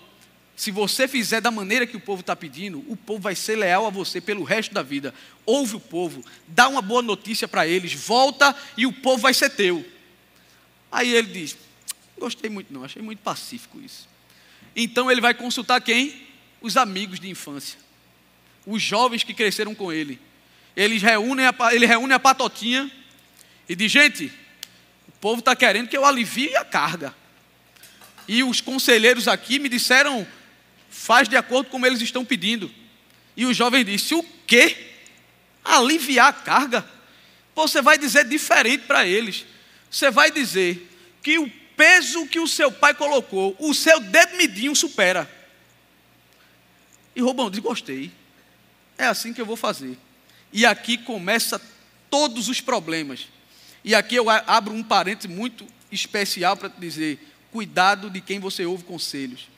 se 0.58 0.72
você 0.72 1.06
fizer 1.06 1.40
da 1.40 1.52
maneira 1.52 1.86
que 1.86 1.96
o 1.96 2.00
povo 2.00 2.18
está 2.18 2.34
pedindo, 2.34 2.84
o 2.88 2.96
povo 2.96 3.20
vai 3.20 3.36
ser 3.36 3.54
leal 3.54 3.86
a 3.86 3.90
você 3.90 4.20
pelo 4.20 4.42
resto 4.42 4.74
da 4.74 4.82
vida. 4.82 5.14
Ouve 5.46 5.76
o 5.76 5.80
povo, 5.80 6.24
dá 6.48 6.66
uma 6.66 6.82
boa 6.82 7.00
notícia 7.00 7.46
para 7.46 7.64
eles, 7.64 7.94
volta 7.94 8.56
e 8.76 8.84
o 8.84 8.92
povo 8.92 9.22
vai 9.22 9.32
ser 9.32 9.50
teu. 9.50 9.86
Aí 10.90 11.14
ele 11.14 11.28
diz: 11.28 11.56
Gostei 12.18 12.50
muito, 12.50 12.72
não, 12.72 12.82
achei 12.82 13.00
muito 13.00 13.20
pacífico 13.20 13.80
isso. 13.80 14.08
Então 14.74 15.08
ele 15.08 15.20
vai 15.20 15.32
consultar 15.32 15.80
quem? 15.80 16.26
Os 16.60 16.76
amigos 16.76 17.20
de 17.20 17.30
infância, 17.30 17.78
os 18.66 18.82
jovens 18.82 19.22
que 19.22 19.32
cresceram 19.32 19.76
com 19.76 19.92
ele. 19.92 20.18
Eles 20.74 21.00
reúnem 21.00 21.46
a, 21.46 21.54
ele 21.72 21.86
reúne 21.86 22.14
a 22.14 22.18
patotinha 22.18 22.90
e 23.68 23.76
diz: 23.76 23.92
Gente, 23.92 24.32
o 25.06 25.12
povo 25.20 25.38
está 25.38 25.54
querendo 25.54 25.86
que 25.86 25.96
eu 25.96 26.04
alivie 26.04 26.56
a 26.56 26.64
carga. 26.64 27.14
E 28.26 28.42
os 28.42 28.60
conselheiros 28.60 29.28
aqui 29.28 29.60
me 29.60 29.68
disseram 29.68 30.26
faz 30.90 31.28
de 31.28 31.36
acordo 31.36 31.70
com 31.70 31.84
eles 31.84 32.00
estão 32.00 32.24
pedindo. 32.24 32.70
E 33.36 33.46
o 33.46 33.54
jovem 33.54 33.84
disse: 33.84 34.14
O 34.14 34.22
quê? 34.46 34.76
Aliviar 35.64 36.28
a 36.28 36.32
carga? 36.32 36.88
Você 37.54 37.82
vai 37.82 37.98
dizer 37.98 38.24
diferente 38.24 38.84
para 38.84 39.06
eles. 39.06 39.44
Você 39.90 40.10
vai 40.10 40.30
dizer 40.30 40.88
que 41.22 41.38
o 41.38 41.50
peso 41.76 42.26
que 42.26 42.40
o 42.40 42.48
seu 42.48 42.72
pai 42.72 42.94
colocou, 42.94 43.56
o 43.58 43.72
seu 43.72 44.00
dedo 44.00 44.36
midinho 44.36 44.74
supera. 44.74 45.30
E 47.14 47.20
Robão 47.20 47.50
diz: 47.50 47.60
Gostei. 47.60 48.12
É 48.96 49.06
assim 49.06 49.32
que 49.32 49.40
eu 49.40 49.46
vou 49.46 49.56
fazer. 49.56 49.96
E 50.52 50.66
aqui 50.66 50.98
começa 50.98 51.60
todos 52.10 52.48
os 52.48 52.60
problemas. 52.60 53.28
E 53.84 53.94
aqui 53.94 54.16
eu 54.16 54.28
abro 54.28 54.74
um 54.74 54.82
parênteses 54.82 55.34
muito 55.34 55.66
especial 55.90 56.56
para 56.56 56.68
dizer: 56.68 57.18
cuidado 57.52 58.10
de 58.10 58.20
quem 58.20 58.40
você 58.40 58.64
ouve 58.66 58.84
conselhos. 58.84 59.48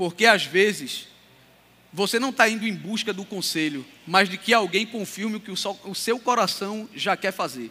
Porque 0.00 0.24
às 0.24 0.46
vezes 0.46 1.08
você 1.92 2.18
não 2.18 2.30
está 2.30 2.48
indo 2.48 2.66
em 2.66 2.74
busca 2.74 3.12
do 3.12 3.22
conselho, 3.22 3.84
mas 4.06 4.30
de 4.30 4.38
que 4.38 4.54
alguém 4.54 4.86
confirme 4.86 5.36
o 5.36 5.40
que 5.40 5.50
o 5.50 5.94
seu 5.94 6.18
coração 6.18 6.88
já 6.96 7.18
quer 7.18 7.32
fazer. 7.32 7.70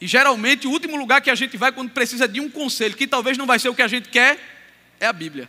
E 0.00 0.06
geralmente 0.06 0.68
o 0.68 0.70
último 0.70 0.96
lugar 0.96 1.20
que 1.20 1.30
a 1.30 1.34
gente 1.34 1.56
vai 1.56 1.72
quando 1.72 1.90
precisa 1.90 2.28
de 2.28 2.40
um 2.40 2.48
conselho, 2.48 2.96
que 2.96 3.08
talvez 3.08 3.36
não 3.36 3.44
vai 3.44 3.58
ser 3.58 3.70
o 3.70 3.74
que 3.74 3.82
a 3.82 3.88
gente 3.88 4.08
quer, 4.08 4.38
é 5.00 5.06
a 5.06 5.12
Bíblia. 5.12 5.48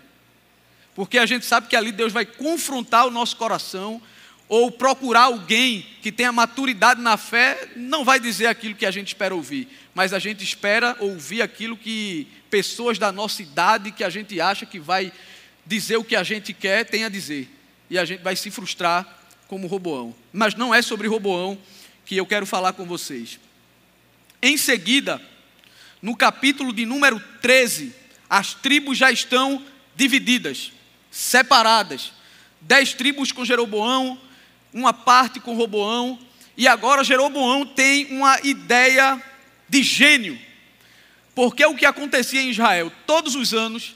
Porque 0.95 1.19
a 1.19 1.27
gente 1.27 1.45
sabe 1.45 1.67
que 1.67 1.75
ali 1.75 1.91
Deus 1.91 2.11
vai 2.11 2.25
confrontar 2.25 3.05
o 3.05 3.11
nosso 3.11 3.37
coração, 3.37 4.01
ou 4.49 4.71
procurar 4.71 5.25
alguém 5.25 5.85
que 6.01 6.11
tenha 6.11 6.31
maturidade 6.31 7.01
na 7.01 7.17
fé, 7.17 7.69
não 7.75 8.03
vai 8.03 8.19
dizer 8.19 8.47
aquilo 8.47 8.75
que 8.75 8.85
a 8.85 8.91
gente 8.91 9.09
espera 9.09 9.33
ouvir, 9.33 9.67
mas 9.93 10.11
a 10.11 10.17
gente 10.17 10.43
espera 10.43 10.97
ouvir 10.99 11.43
aquilo 11.43 11.77
que 11.77 12.27
pessoas 12.53 12.99
da 12.99 13.11
nossa 13.11 13.41
idade 13.41 13.89
que 13.89 14.03
a 14.03 14.11
gente 14.11 14.39
acha 14.39 14.63
que 14.63 14.79
vai 14.79 15.11
dizer 15.65 15.97
o 15.97 16.03
que 16.03 16.15
a 16.15 16.21
gente 16.21 16.53
quer, 16.53 16.85
tem 16.85 17.03
a 17.03 17.09
dizer. 17.09 17.49
E 17.89 17.97
a 17.97 18.05
gente 18.05 18.21
vai 18.21 18.35
se 18.35 18.51
frustrar 18.51 19.07
como 19.47 19.65
Roboão. 19.65 20.13
Mas 20.31 20.53
não 20.53 20.71
é 20.71 20.79
sobre 20.79 21.07
Roboão 21.07 21.57
que 22.05 22.15
eu 22.15 22.27
quero 22.27 22.45
falar 22.45 22.73
com 22.73 22.85
vocês. 22.85 23.39
Em 24.39 24.55
seguida, 24.55 25.19
no 25.99 26.15
capítulo 26.15 26.71
de 26.71 26.85
número 26.85 27.19
13, 27.41 27.91
as 28.29 28.53
tribos 28.53 28.99
já 28.99 29.11
estão 29.11 29.65
divididas, 29.95 30.71
separadas. 31.09 32.13
Dez 32.61 32.93
tribos 32.93 33.31
com 33.31 33.43
Jeroboão, 33.43 34.15
uma 34.71 34.93
parte 34.93 35.39
com 35.39 35.55
Roboão, 35.55 36.19
e 36.55 36.67
agora 36.67 37.03
Jeroboão 37.03 37.65
tem 37.65 38.15
uma 38.15 38.39
ideia 38.43 39.19
de 39.67 39.81
gênio 39.81 40.52
porque 41.35 41.65
o 41.65 41.75
que 41.75 41.85
acontecia 41.85 42.41
em 42.41 42.49
Israel, 42.49 42.91
todos 43.07 43.35
os 43.35 43.53
anos, 43.53 43.95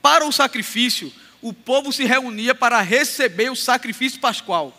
para 0.00 0.24
o 0.26 0.32
sacrifício, 0.32 1.12
o 1.40 1.52
povo 1.52 1.92
se 1.92 2.04
reunia 2.04 2.54
para 2.54 2.80
receber 2.80 3.50
o 3.50 3.56
sacrifício 3.56 4.20
pascual. 4.20 4.78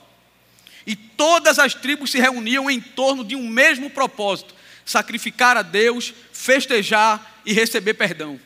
E 0.86 0.96
todas 0.96 1.60
as 1.60 1.74
tribos 1.74 2.12
se 2.12 2.20
reuniam 2.20 2.70
em 2.70 2.80
torno 2.80 3.24
de 3.24 3.36
um 3.36 3.48
mesmo 3.48 3.90
propósito: 3.90 4.56
sacrificar 4.86 5.58
a 5.58 5.62
Deus, 5.62 6.14
festejar 6.32 7.42
e 7.46 7.54
receber 7.54 7.94
perdão. 7.94 8.40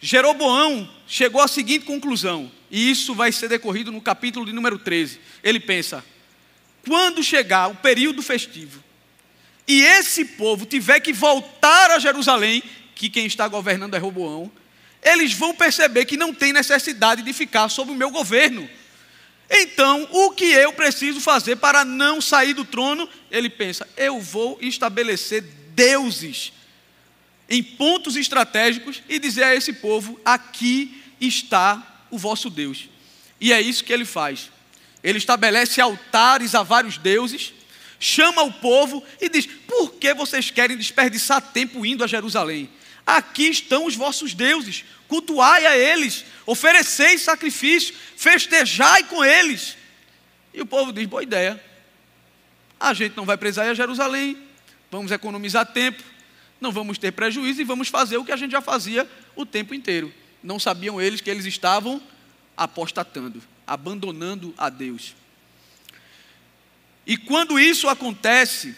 Jeroboão 0.00 0.90
chegou 1.06 1.40
à 1.40 1.46
seguinte 1.46 1.84
conclusão, 1.84 2.50
e 2.70 2.90
isso 2.90 3.14
vai 3.14 3.30
ser 3.30 3.48
decorrido 3.48 3.92
no 3.92 4.00
capítulo 4.00 4.44
de 4.44 4.52
número 4.52 4.78
13. 4.78 5.20
Ele 5.42 5.60
pensa: 5.60 6.04
quando 6.86 7.22
chegar 7.22 7.68
o 7.68 7.76
período 7.76 8.22
festivo, 8.22 8.82
e 9.66 9.82
esse 9.82 10.24
povo 10.24 10.66
tiver 10.66 11.00
que 11.00 11.12
voltar 11.12 11.90
a 11.90 11.98
Jerusalém, 11.98 12.62
que 12.94 13.08
quem 13.08 13.26
está 13.26 13.46
governando 13.48 13.94
é 13.94 13.98
Roboão, 13.98 14.50
eles 15.02 15.32
vão 15.32 15.54
perceber 15.54 16.04
que 16.04 16.16
não 16.16 16.32
tem 16.32 16.52
necessidade 16.52 17.22
de 17.22 17.32
ficar 17.32 17.68
sob 17.68 17.90
o 17.90 17.94
meu 17.94 18.10
governo. 18.10 18.68
Então, 19.50 20.08
o 20.10 20.30
que 20.30 20.44
eu 20.44 20.72
preciso 20.72 21.20
fazer 21.20 21.56
para 21.56 21.84
não 21.84 22.20
sair 22.20 22.54
do 22.54 22.64
trono? 22.64 23.08
Ele 23.30 23.50
pensa: 23.50 23.88
eu 23.96 24.20
vou 24.20 24.58
estabelecer 24.60 25.42
deuses 25.74 26.52
em 27.50 27.62
pontos 27.62 28.16
estratégicos 28.16 29.02
e 29.08 29.18
dizer 29.18 29.44
a 29.44 29.54
esse 29.54 29.74
povo: 29.74 30.18
aqui 30.24 31.02
está 31.20 32.06
o 32.10 32.16
vosso 32.16 32.48
Deus. 32.48 32.88
E 33.40 33.52
é 33.52 33.60
isso 33.60 33.84
que 33.84 33.92
ele 33.92 34.04
faz. 34.04 34.50
Ele 35.02 35.18
estabelece 35.18 35.80
altares 35.80 36.54
a 36.54 36.62
vários 36.62 36.96
deuses 36.96 37.52
chama 38.02 38.42
o 38.42 38.52
povo 38.52 39.02
e 39.20 39.28
diz: 39.28 39.46
Por 39.46 39.94
que 39.94 40.12
vocês 40.12 40.50
querem 40.50 40.76
desperdiçar 40.76 41.40
tempo 41.40 41.86
indo 41.86 42.02
a 42.02 42.06
Jerusalém? 42.08 42.68
Aqui 43.06 43.48
estão 43.48 43.86
os 43.86 43.94
vossos 43.94 44.34
deuses, 44.34 44.84
cultuai 45.06 45.64
a 45.66 45.76
eles, 45.78 46.24
ofereceis 46.44 47.22
sacrifício, 47.22 47.94
festejai 48.16 49.04
com 49.04 49.24
eles. 49.24 49.76
E 50.52 50.60
o 50.60 50.66
povo 50.66 50.92
diz: 50.92 51.06
Boa 51.06 51.22
ideia. 51.22 51.62
A 52.78 52.92
gente 52.92 53.16
não 53.16 53.24
vai 53.24 53.36
precisar 53.36 53.66
ir 53.66 53.70
a 53.70 53.74
Jerusalém, 53.74 54.36
vamos 54.90 55.12
economizar 55.12 55.64
tempo, 55.64 56.02
não 56.60 56.72
vamos 56.72 56.98
ter 56.98 57.12
prejuízo 57.12 57.60
e 57.60 57.64
vamos 57.64 57.86
fazer 57.86 58.16
o 58.16 58.24
que 58.24 58.32
a 58.32 58.36
gente 58.36 58.50
já 58.50 58.60
fazia 58.60 59.08
o 59.36 59.46
tempo 59.46 59.72
inteiro. 59.72 60.12
Não 60.42 60.58
sabiam 60.58 61.00
eles 61.00 61.20
que 61.20 61.30
eles 61.30 61.46
estavam 61.46 62.02
apostatando, 62.56 63.40
abandonando 63.64 64.52
a 64.58 64.68
Deus. 64.68 65.14
E 67.06 67.16
quando 67.16 67.58
isso 67.58 67.88
acontece, 67.88 68.74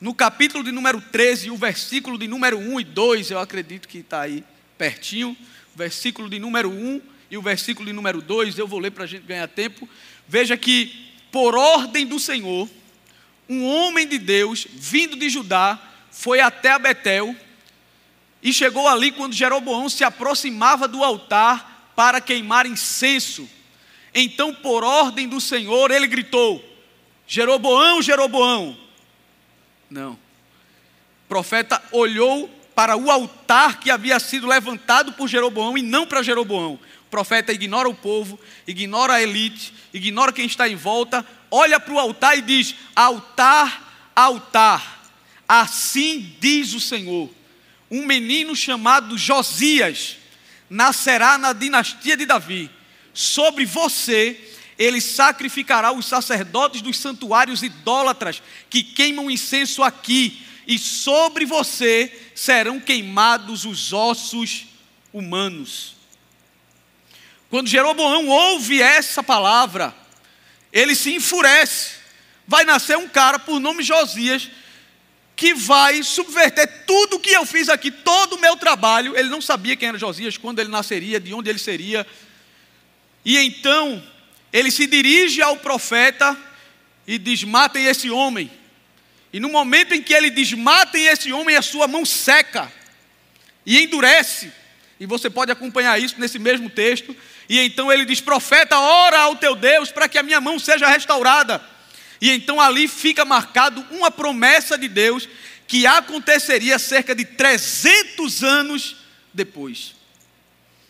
no 0.00 0.14
capítulo 0.14 0.64
de 0.64 0.72
número 0.72 1.00
13, 1.00 1.50
o 1.50 1.56
versículo 1.56 2.18
de 2.18 2.26
número 2.26 2.58
1 2.58 2.80
e 2.80 2.84
2, 2.84 3.30
eu 3.30 3.38
acredito 3.38 3.86
que 3.86 3.98
está 3.98 4.22
aí 4.22 4.42
pertinho, 4.76 5.36
o 5.74 5.78
versículo 5.78 6.28
de 6.28 6.38
número 6.38 6.70
1 6.70 7.00
e 7.30 7.36
o 7.36 7.42
versículo 7.42 7.86
de 7.86 7.92
número 7.92 8.20
2, 8.20 8.58
eu 8.58 8.66
vou 8.66 8.80
ler 8.80 8.90
para 8.90 9.04
a 9.04 9.06
gente 9.06 9.26
ganhar 9.26 9.46
tempo. 9.46 9.88
Veja 10.26 10.56
que, 10.56 11.12
por 11.30 11.54
ordem 11.54 12.06
do 12.06 12.18
Senhor, 12.18 12.68
um 13.48 13.64
homem 13.64 14.06
de 14.08 14.18
Deus, 14.18 14.66
vindo 14.70 15.16
de 15.16 15.28
Judá, 15.28 15.80
foi 16.10 16.40
até 16.40 16.72
a 16.72 16.78
Betel 16.78 17.36
e 18.42 18.52
chegou 18.52 18.88
ali 18.88 19.12
quando 19.12 19.34
Jeroboão 19.34 19.88
se 19.88 20.02
aproximava 20.02 20.88
do 20.88 21.04
altar 21.04 21.92
para 21.94 22.20
queimar 22.20 22.66
incenso. 22.66 23.48
Então, 24.14 24.54
por 24.54 24.82
ordem 24.82 25.28
do 25.28 25.40
Senhor, 25.40 25.90
ele 25.90 26.06
gritou: 26.06 26.64
Jeroboão, 27.30 28.02
Jeroboão. 28.02 28.76
Não. 29.88 30.14
O 30.14 30.18
profeta 31.28 31.80
olhou 31.92 32.48
para 32.74 32.96
o 32.96 33.08
altar 33.08 33.78
que 33.78 33.88
havia 33.88 34.18
sido 34.18 34.48
levantado 34.48 35.12
por 35.12 35.28
Jeroboão 35.28 35.78
e 35.78 35.82
não 35.82 36.08
para 36.08 36.24
Jeroboão. 36.24 36.74
O 36.74 37.08
profeta 37.08 37.52
ignora 37.52 37.88
o 37.88 37.94
povo, 37.94 38.38
ignora 38.66 39.12
a 39.12 39.22
elite, 39.22 39.72
ignora 39.94 40.32
quem 40.32 40.44
está 40.44 40.68
em 40.68 40.74
volta, 40.74 41.24
olha 41.48 41.78
para 41.78 41.94
o 41.94 42.00
altar 42.00 42.36
e 42.36 42.42
diz: 42.42 42.74
Altar, 42.96 44.10
altar, 44.16 45.08
assim 45.46 46.34
diz 46.40 46.74
o 46.74 46.80
Senhor: 46.80 47.30
um 47.88 48.06
menino 48.06 48.56
chamado 48.56 49.16
Josias 49.16 50.16
nascerá 50.68 51.38
na 51.38 51.52
dinastia 51.52 52.16
de 52.16 52.26
Davi. 52.26 52.68
Sobre 53.14 53.64
você 53.64 54.49
ele 54.80 54.98
sacrificará 54.98 55.92
os 55.92 56.06
sacerdotes 56.06 56.80
dos 56.80 56.96
santuários 56.96 57.62
idólatras 57.62 58.42
que 58.70 58.82
queimam 58.82 59.30
incenso 59.30 59.82
aqui, 59.82 60.42
e 60.66 60.78
sobre 60.78 61.44
você 61.44 62.10
serão 62.34 62.80
queimados 62.80 63.66
os 63.66 63.92
ossos 63.92 64.68
humanos. 65.12 65.96
Quando 67.50 67.68
Jeroboão 67.68 68.28
ouve 68.28 68.80
essa 68.80 69.22
palavra, 69.22 69.94
ele 70.72 70.94
se 70.94 71.14
enfurece. 71.14 71.96
Vai 72.46 72.64
nascer 72.64 72.96
um 72.96 73.08
cara 73.08 73.38
por 73.38 73.60
nome 73.60 73.82
Josias 73.82 74.48
que 75.36 75.54
vai 75.54 76.02
subverter 76.02 76.84
tudo 76.86 77.16
o 77.16 77.20
que 77.20 77.30
eu 77.30 77.44
fiz 77.44 77.68
aqui, 77.68 77.90
todo 77.90 78.34
o 78.36 78.40
meu 78.40 78.56
trabalho. 78.56 79.16
Ele 79.16 79.28
não 79.28 79.40
sabia 79.42 79.76
quem 79.76 79.88
era 79.88 79.98
Josias, 79.98 80.38
quando 80.38 80.58
ele 80.58 80.70
nasceria, 80.70 81.20
de 81.20 81.34
onde 81.34 81.50
ele 81.50 81.58
seria. 81.58 82.06
E 83.24 83.36
então 83.38 84.02
ele 84.52 84.70
se 84.70 84.86
dirige 84.86 85.42
ao 85.42 85.56
profeta 85.56 86.36
e 87.06 87.18
diz: 87.18 87.44
Matem 87.44 87.86
esse 87.86 88.10
homem. 88.10 88.50
E 89.32 89.38
no 89.38 89.48
momento 89.48 89.94
em 89.94 90.02
que 90.02 90.12
ele 90.12 90.30
diz: 90.30 90.52
Matem 90.52 91.06
esse 91.06 91.32
homem, 91.32 91.56
a 91.56 91.62
sua 91.62 91.86
mão 91.86 92.04
seca 92.04 92.70
e 93.64 93.82
endurece. 93.82 94.52
E 94.98 95.06
você 95.06 95.30
pode 95.30 95.50
acompanhar 95.50 96.00
isso 96.00 96.16
nesse 96.18 96.38
mesmo 96.38 96.68
texto. 96.68 97.16
E 97.48 97.58
então 97.60 97.90
ele 97.92 98.04
diz: 98.04 98.20
Profeta, 98.20 98.78
ora 98.78 99.20
ao 99.20 99.36
teu 99.36 99.54
Deus 99.54 99.90
para 99.90 100.08
que 100.08 100.18
a 100.18 100.22
minha 100.22 100.40
mão 100.40 100.58
seja 100.58 100.88
restaurada. 100.88 101.62
E 102.20 102.30
então 102.30 102.60
ali 102.60 102.86
fica 102.86 103.24
marcado 103.24 103.84
uma 103.90 104.10
promessa 104.10 104.76
de 104.76 104.88
Deus 104.88 105.28
que 105.66 105.86
aconteceria 105.86 106.78
cerca 106.78 107.14
de 107.14 107.24
300 107.24 108.42
anos 108.42 108.96
depois. 109.32 109.94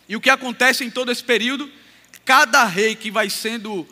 E 0.08 0.16
o 0.16 0.20
que 0.20 0.30
acontece 0.30 0.82
em 0.82 0.90
todo 0.90 1.12
esse 1.12 1.22
período? 1.22 1.70
Cada 2.30 2.64
rei 2.64 2.94
que 2.94 3.10
vai 3.10 3.28
sendo 3.28 3.84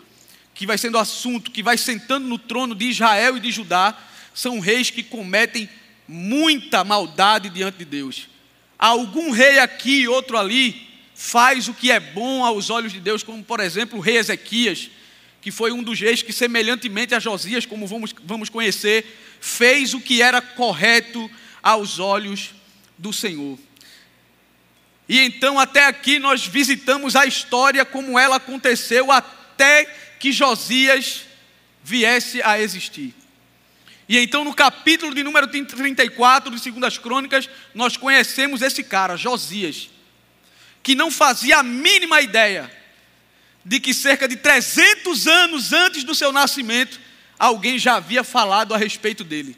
que 0.54 0.64
vai 0.64 0.78
sendo 0.78 0.96
assunto, 0.96 1.50
que 1.50 1.60
vai 1.60 1.76
sentando 1.76 2.28
no 2.28 2.38
trono 2.38 2.72
de 2.72 2.84
Israel 2.84 3.36
e 3.36 3.40
de 3.40 3.50
Judá, 3.50 3.98
são 4.32 4.60
reis 4.60 4.90
que 4.90 5.02
cometem 5.02 5.68
muita 6.06 6.84
maldade 6.84 7.50
diante 7.50 7.78
de 7.78 7.84
Deus. 7.84 8.28
Algum 8.78 9.32
rei 9.32 9.58
aqui 9.58 10.06
outro 10.06 10.38
ali 10.38 10.88
faz 11.16 11.66
o 11.66 11.74
que 11.74 11.90
é 11.90 11.98
bom 11.98 12.44
aos 12.44 12.70
olhos 12.70 12.92
de 12.92 13.00
Deus, 13.00 13.24
como 13.24 13.42
por 13.42 13.58
exemplo 13.58 13.98
o 13.98 14.00
rei 14.00 14.18
Ezequias, 14.18 14.88
que 15.42 15.50
foi 15.50 15.72
um 15.72 15.82
dos 15.82 15.98
reis 15.98 16.22
que, 16.22 16.32
semelhantemente 16.32 17.16
a 17.16 17.18
Josias, 17.18 17.66
como 17.66 17.88
vamos, 17.88 18.14
vamos 18.22 18.48
conhecer, 18.48 19.04
fez 19.40 19.94
o 19.94 20.00
que 20.00 20.22
era 20.22 20.40
correto 20.40 21.28
aos 21.60 21.98
olhos 21.98 22.50
do 22.96 23.12
Senhor. 23.12 23.58
E 25.08 25.20
então, 25.20 25.58
até 25.58 25.86
aqui, 25.86 26.18
nós 26.18 26.46
visitamos 26.46 27.16
a 27.16 27.24
história 27.24 27.84
como 27.84 28.18
ela 28.18 28.36
aconteceu 28.36 29.10
até 29.10 29.86
que 30.18 30.30
Josias 30.30 31.22
viesse 31.82 32.42
a 32.42 32.60
existir. 32.60 33.14
E 34.06 34.18
então, 34.18 34.44
no 34.44 34.54
capítulo 34.54 35.14
de 35.14 35.22
número 35.22 35.46
34 35.48 36.50
de 36.54 36.60
Segundas 36.60 36.98
Crônicas, 36.98 37.48
nós 37.74 37.96
conhecemos 37.96 38.60
esse 38.60 38.82
cara, 38.82 39.16
Josias, 39.16 39.88
que 40.82 40.94
não 40.94 41.10
fazia 41.10 41.58
a 41.58 41.62
mínima 41.62 42.20
ideia 42.20 42.70
de 43.64 43.80
que 43.80 43.92
cerca 43.92 44.26
de 44.26 44.36
300 44.36 45.26
anos 45.26 45.72
antes 45.72 46.04
do 46.04 46.14
seu 46.14 46.32
nascimento, 46.32 47.00
alguém 47.38 47.78
já 47.78 47.96
havia 47.96 48.24
falado 48.24 48.74
a 48.74 48.78
respeito 48.78 49.24
dele. 49.24 49.56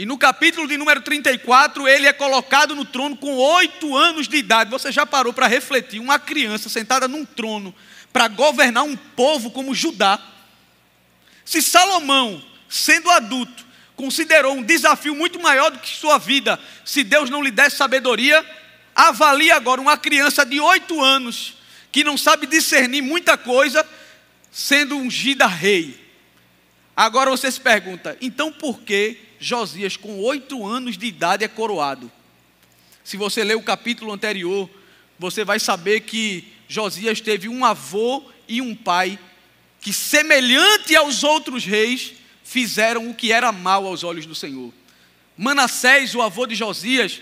E 0.00 0.06
no 0.06 0.16
capítulo 0.16 0.66
de 0.66 0.78
número 0.78 1.02
34, 1.02 1.86
ele 1.86 2.06
é 2.06 2.12
colocado 2.14 2.74
no 2.74 2.86
trono 2.86 3.14
com 3.14 3.36
oito 3.36 3.94
anos 3.94 4.26
de 4.26 4.38
idade. 4.38 4.70
Você 4.70 4.90
já 4.90 5.04
parou 5.04 5.30
para 5.30 5.46
refletir? 5.46 6.00
Uma 6.00 6.18
criança 6.18 6.70
sentada 6.70 7.06
num 7.06 7.22
trono 7.22 7.74
para 8.10 8.26
governar 8.26 8.82
um 8.82 8.96
povo 8.96 9.50
como 9.50 9.74
Judá. 9.74 10.18
Se 11.44 11.60
Salomão, 11.60 12.42
sendo 12.66 13.10
adulto, 13.10 13.62
considerou 13.94 14.54
um 14.54 14.62
desafio 14.62 15.14
muito 15.14 15.38
maior 15.38 15.70
do 15.70 15.78
que 15.78 15.90
sua 15.90 16.16
vida, 16.16 16.58
se 16.82 17.04
Deus 17.04 17.28
não 17.28 17.42
lhe 17.42 17.50
desse 17.50 17.76
sabedoria, 17.76 18.42
avalie 18.96 19.50
agora 19.50 19.82
uma 19.82 19.98
criança 19.98 20.46
de 20.46 20.58
oito 20.58 20.98
anos 20.98 21.56
que 21.92 22.02
não 22.02 22.16
sabe 22.16 22.46
discernir 22.46 23.02
muita 23.02 23.36
coisa, 23.36 23.86
sendo 24.50 24.96
ungida 24.96 25.46
rei. 25.46 26.02
Agora 26.96 27.28
você 27.28 27.52
se 27.52 27.60
pergunta, 27.60 28.16
então 28.18 28.50
por 28.50 28.80
que 28.80 29.28
Josias, 29.40 29.96
com 29.96 30.20
oito 30.20 30.66
anos 30.66 30.98
de 30.98 31.06
idade, 31.06 31.42
é 31.42 31.48
coroado? 31.48 32.12
Se 33.02 33.16
você 33.16 33.42
ler 33.42 33.56
o 33.56 33.62
capítulo 33.62 34.12
anterior, 34.12 34.68
você 35.18 35.44
vai 35.44 35.58
saber 35.58 36.00
que 36.00 36.52
Josias 36.68 37.20
teve 37.20 37.48
um 37.48 37.64
avô 37.64 38.22
e 38.46 38.60
um 38.60 38.74
pai 38.74 39.18
que, 39.80 39.92
semelhante 39.92 40.94
aos 40.94 41.24
outros 41.24 41.64
reis, 41.64 42.12
fizeram 42.44 43.08
o 43.08 43.14
que 43.14 43.32
era 43.32 43.50
mal 43.50 43.86
aos 43.86 44.04
olhos 44.04 44.26
do 44.26 44.34
Senhor. 44.34 44.72
Manassés, 45.36 46.14
o 46.14 46.20
avô 46.20 46.46
de 46.46 46.54
Josias, 46.54 47.20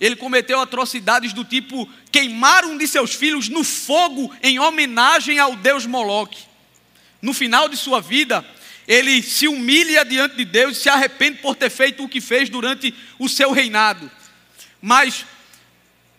ele 0.00 0.16
cometeu 0.16 0.60
atrocidades 0.60 1.32
do 1.32 1.44
tipo 1.44 1.88
queimar 2.10 2.64
um 2.64 2.76
de 2.76 2.88
seus 2.88 3.14
filhos 3.14 3.48
no 3.48 3.62
fogo 3.62 4.34
em 4.42 4.58
homenagem 4.58 5.38
ao 5.38 5.54
deus 5.54 5.86
Moloque. 5.86 6.42
No 7.22 7.32
final 7.32 7.68
de 7.68 7.76
sua 7.76 8.00
vida, 8.00 8.44
ele 8.90 9.22
se 9.22 9.46
humilha 9.46 10.04
diante 10.04 10.34
de 10.34 10.44
Deus 10.44 10.76
e 10.76 10.80
se 10.80 10.88
arrepende 10.88 11.38
por 11.38 11.54
ter 11.54 11.70
feito 11.70 12.02
o 12.02 12.08
que 12.08 12.20
fez 12.20 12.48
durante 12.48 12.92
o 13.20 13.28
seu 13.28 13.52
reinado. 13.52 14.10
Mas, 14.82 15.24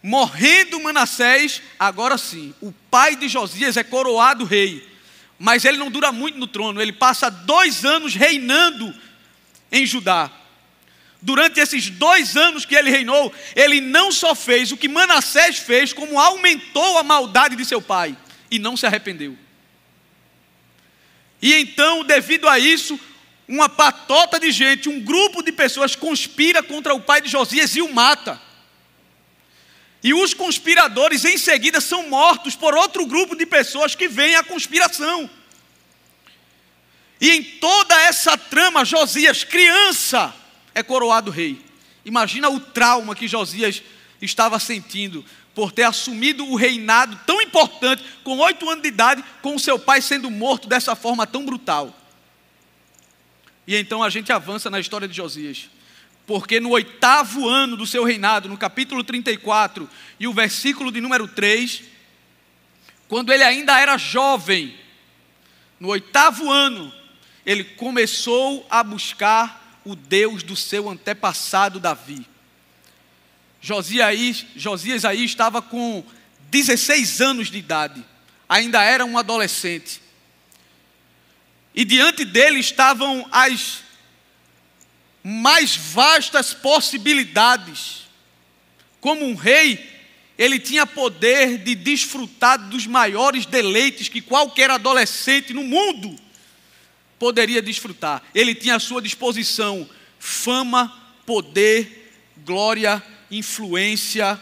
morrendo 0.02 0.80
Manassés, 0.80 1.62
agora 1.78 2.18
sim, 2.18 2.56
o 2.62 2.72
pai 2.90 3.18
de 3.18 3.28
Josias 3.28 3.76
é 3.76 3.84
coroado 3.84 4.46
rei. 4.46 4.90
Mas 5.38 5.66
ele 5.66 5.78
não 5.78 5.92
dura 5.92 6.14
muito 6.14 6.38
no 6.38 6.48
trono, 6.48 6.82
ele 6.82 6.94
passa 6.94 7.30
dois 7.30 7.84
anos 7.84 8.16
reinando 8.16 8.96
em 9.70 9.86
Judá 9.86 10.32
durante 11.22 11.60
esses 11.60 11.90
dois 11.90 12.36
anos 12.36 12.66
que 12.66 12.74
ele 12.74 12.90
reinou, 12.90 13.32
ele 13.56 13.80
não 13.80 14.12
só 14.12 14.34
fez 14.34 14.72
o 14.72 14.78
que 14.78 14.88
Manassés 14.88 15.60
fez, 15.60 15.94
como 15.94 16.20
aumentou 16.20 16.98
a 16.98 17.04
maldade 17.04 17.56
de 17.56 17.64
seu 17.64 17.80
pai 17.80 18.18
e 18.50 18.58
não 18.58 18.76
se 18.76 18.88
arrependeu. 18.88 19.38
E 21.42 21.54
então, 21.56 22.04
devido 22.04 22.48
a 22.48 22.60
isso, 22.60 23.00
uma 23.48 23.68
patota 23.68 24.40
de 24.40 24.52
gente, 24.52 24.88
um 24.88 25.00
grupo 25.00 25.42
de 25.42 25.52
pessoas 25.52 25.96
conspira 25.96 26.62
contra 26.62 26.94
o 26.94 27.02
pai 27.02 27.22
de 27.22 27.30
Josias 27.30 27.76
e 27.76 27.82
o 27.82 27.94
mata. 27.94 28.40
E 30.04 30.14
os 30.14 30.34
conspiradores 30.34 31.26
em 31.26 31.38
seguida 31.38 31.80
são 31.82 32.10
mortos 32.10 32.56
por 32.56 32.76
outro 32.76 33.06
grupo 33.06 33.36
de 33.36 33.46
pessoas 33.46 33.96
que 33.96 34.08
vem 34.08 34.36
à 34.36 34.44
conspiração. 34.44 35.30
E 37.20 37.30
em 37.30 37.44
toda 37.44 37.94
essa 38.02 38.36
trama, 38.38 38.84
Josias, 38.84 39.44
criança, 39.44 40.34
é 40.74 40.82
coroado 40.82 41.30
rei. 41.30 41.64
Imagina 42.04 42.50
o 42.50 42.60
trauma 42.60 43.16
que 43.16 43.28
Josias 43.28 43.84
estava 44.20 44.60
sentindo 44.60 45.24
por 45.54 45.72
ter 45.72 45.84
assumido 45.84 46.46
o 46.46 46.56
reinado 46.56 47.20
tão 47.26 47.42
importante, 47.42 48.04
com 48.24 48.38
oito 48.40 48.70
anos 48.70 48.82
de 48.82 48.90
idade, 48.90 49.24
com 49.42 49.56
o 49.56 49.60
seu 49.60 49.78
pai 49.78 50.02
sendo 50.02 50.32
morto 50.32 50.68
dessa 50.68 50.96
forma 50.96 51.28
tão 51.28 51.46
brutal. 51.46 51.96
E 53.68 53.76
então 53.76 54.02
a 54.02 54.10
gente 54.10 54.32
avança 54.32 54.70
na 54.70 54.80
história 54.80 55.08
de 55.08 55.16
Josias. 55.16 55.70
Porque 56.26 56.60
no 56.60 56.70
oitavo 56.70 57.48
ano 57.48 57.76
do 57.76 57.86
seu 57.86 58.04
reinado, 58.04 58.48
no 58.48 58.58
capítulo 58.58 59.04
34 59.04 59.90
e 60.20 60.28
o 60.28 60.34
versículo 60.34 60.92
de 60.92 61.02
número 61.02 61.28
3, 61.28 61.84
quando 63.08 63.34
ele 63.34 63.44
ainda 63.44 63.80
era 63.80 63.98
jovem, 63.98 64.78
no 65.80 65.90
oitavo 65.90 66.50
ano, 66.50 66.94
ele 67.46 67.64
começou 67.64 68.66
a 68.70 68.84
buscar 68.84 69.82
o 69.84 69.96
Deus 69.96 70.44
do 70.44 70.56
seu 70.56 70.90
antepassado 70.90 71.80
Davi. 71.80 72.26
Josias, 73.62 74.46
Josias 74.56 75.06
aí 75.06 75.24
estava 75.24 75.62
com 75.62 76.04
16 76.50 77.22
anos 77.22 77.52
de 77.52 77.60
idade, 77.60 78.04
ainda 78.50 78.84
era 78.84 79.06
um 79.06 79.18
adolescente. 79.18 80.02
E 81.74 81.86
diante 81.86 82.26
dele 82.26 82.60
estavam 82.60 83.26
as 83.32 83.84
mais 85.24 85.76
vastas 85.76 86.54
possibilidades. 86.54 88.02
Como 89.00 89.26
um 89.26 89.36
rei, 89.36 89.90
ele 90.38 90.60
tinha 90.60 90.86
poder 90.86 91.60
de 91.60 91.76
desfrutar 91.76 92.58
dos 92.58 92.88
maiores 92.88 93.46
deleites 93.46 94.10
que 94.10 94.22
qualquer 94.22 94.70
adolescente 94.72 95.54
no 95.54 95.64
mundo 95.64 96.16
poderia 97.20 97.62
desfrutar. 97.62 98.24
Ele 98.34 98.56
tinha 98.56 98.76
à 98.76 98.80
sua 98.80 99.02
disposição 99.02 99.88
fama, 100.20 101.14
poder, 101.26 102.12
glória, 102.44 103.02
influência, 103.32 104.40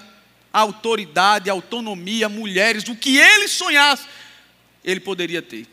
autoridade, 0.51 1.49
autonomia, 1.49 2.27
mulheres, 2.27 2.87
o 2.87 2.95
que 2.95 3.17
ele 3.17 3.47
sonhasse, 3.47 4.07
ele 4.83 4.99
poderia 4.99 5.41
ter. 5.41 5.67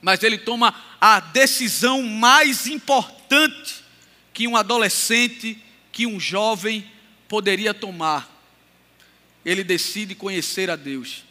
Mas 0.00 0.22
ele 0.22 0.38
toma 0.38 0.74
a 1.00 1.20
decisão 1.20 2.02
mais 2.02 2.66
importante 2.66 3.84
que 4.32 4.48
um 4.48 4.56
adolescente, 4.56 5.62
que 5.92 6.06
um 6.06 6.18
jovem 6.18 6.90
poderia 7.28 7.72
tomar. 7.72 8.30
Ele 9.44 9.62
decide 9.62 10.14
conhecer 10.14 10.70
a 10.70 10.76
Deus. 10.76 11.22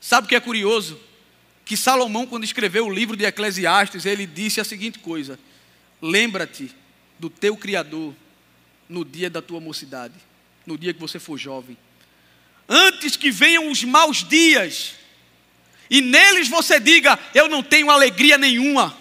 Sabe 0.00 0.26
o 0.26 0.28
que 0.28 0.34
é 0.34 0.40
curioso? 0.40 1.00
que 1.70 1.76
Salomão, 1.76 2.26
quando 2.26 2.42
escreveu 2.42 2.84
o 2.84 2.92
livro 2.92 3.16
de 3.16 3.24
Eclesiastes, 3.24 4.04
ele 4.04 4.26
disse 4.26 4.60
a 4.60 4.64
seguinte 4.64 4.98
coisa: 4.98 5.38
Lembra-te 6.02 6.68
do 7.16 7.30
teu 7.30 7.56
Criador 7.56 8.12
no 8.90 9.04
dia 9.04 9.30
da 9.30 9.40
tua 9.40 9.60
mocidade, 9.60 10.14
no 10.66 10.76
dia 10.76 10.92
que 10.92 11.00
você 11.00 11.18
for 11.18 11.38
jovem. 11.38 11.78
Antes 12.68 13.16
que 13.16 13.30
venham 13.30 13.70
os 13.70 13.82
maus 13.84 14.28
dias, 14.28 14.94
e 15.88 16.00
neles 16.00 16.48
você 16.48 16.78
diga: 16.78 17.18
Eu 17.32 17.48
não 17.48 17.62
tenho 17.62 17.90
alegria 17.90 18.36
nenhuma. 18.36 18.96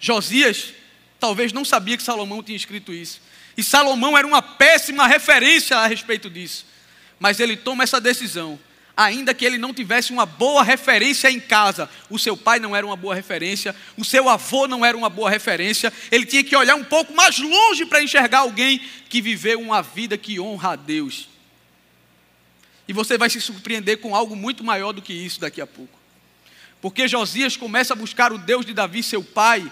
Josias 0.00 0.72
talvez 1.20 1.52
não 1.52 1.64
sabia 1.64 1.96
que 1.98 2.02
Salomão 2.02 2.42
tinha 2.42 2.56
escrito 2.56 2.92
isso. 2.92 3.20
E 3.56 3.62
Salomão 3.62 4.16
era 4.16 4.26
uma 4.26 4.40
péssima 4.40 5.06
referência 5.06 5.76
a 5.76 5.86
respeito 5.86 6.30
disso. 6.30 6.64
Mas 7.18 7.38
ele 7.38 7.56
toma 7.56 7.84
essa 7.84 8.00
decisão, 8.00 8.58
ainda 9.00 9.32
que 9.32 9.46
ele 9.46 9.56
não 9.56 9.72
tivesse 9.72 10.12
uma 10.12 10.26
boa 10.26 10.62
referência 10.62 11.30
em 11.30 11.40
casa. 11.40 11.88
O 12.10 12.18
seu 12.18 12.36
pai 12.36 12.60
não 12.60 12.76
era 12.76 12.84
uma 12.84 12.96
boa 12.96 13.14
referência, 13.14 13.74
o 13.96 14.04
seu 14.04 14.28
avô 14.28 14.68
não 14.68 14.84
era 14.84 14.94
uma 14.94 15.08
boa 15.08 15.30
referência. 15.30 15.90
Ele 16.10 16.26
tinha 16.26 16.44
que 16.44 16.54
olhar 16.54 16.74
um 16.74 16.84
pouco 16.84 17.14
mais 17.14 17.38
longe 17.38 17.86
para 17.86 18.02
enxergar 18.02 18.40
alguém 18.40 18.78
que 19.08 19.22
viveu 19.22 19.58
uma 19.58 19.80
vida 19.80 20.18
que 20.18 20.38
honra 20.38 20.72
a 20.72 20.76
Deus. 20.76 21.30
E 22.86 22.92
você 22.92 23.16
vai 23.16 23.30
se 23.30 23.40
surpreender 23.40 23.98
com 23.98 24.14
algo 24.14 24.36
muito 24.36 24.62
maior 24.62 24.92
do 24.92 25.00
que 25.00 25.14
isso 25.14 25.40
daqui 25.40 25.62
a 25.62 25.66
pouco. 25.66 25.98
Porque 26.82 27.08
Josias 27.08 27.56
começa 27.56 27.94
a 27.94 27.96
buscar 27.96 28.32
o 28.32 28.38
Deus 28.38 28.66
de 28.66 28.74
Davi, 28.74 29.02
seu 29.02 29.24
pai, 29.24 29.70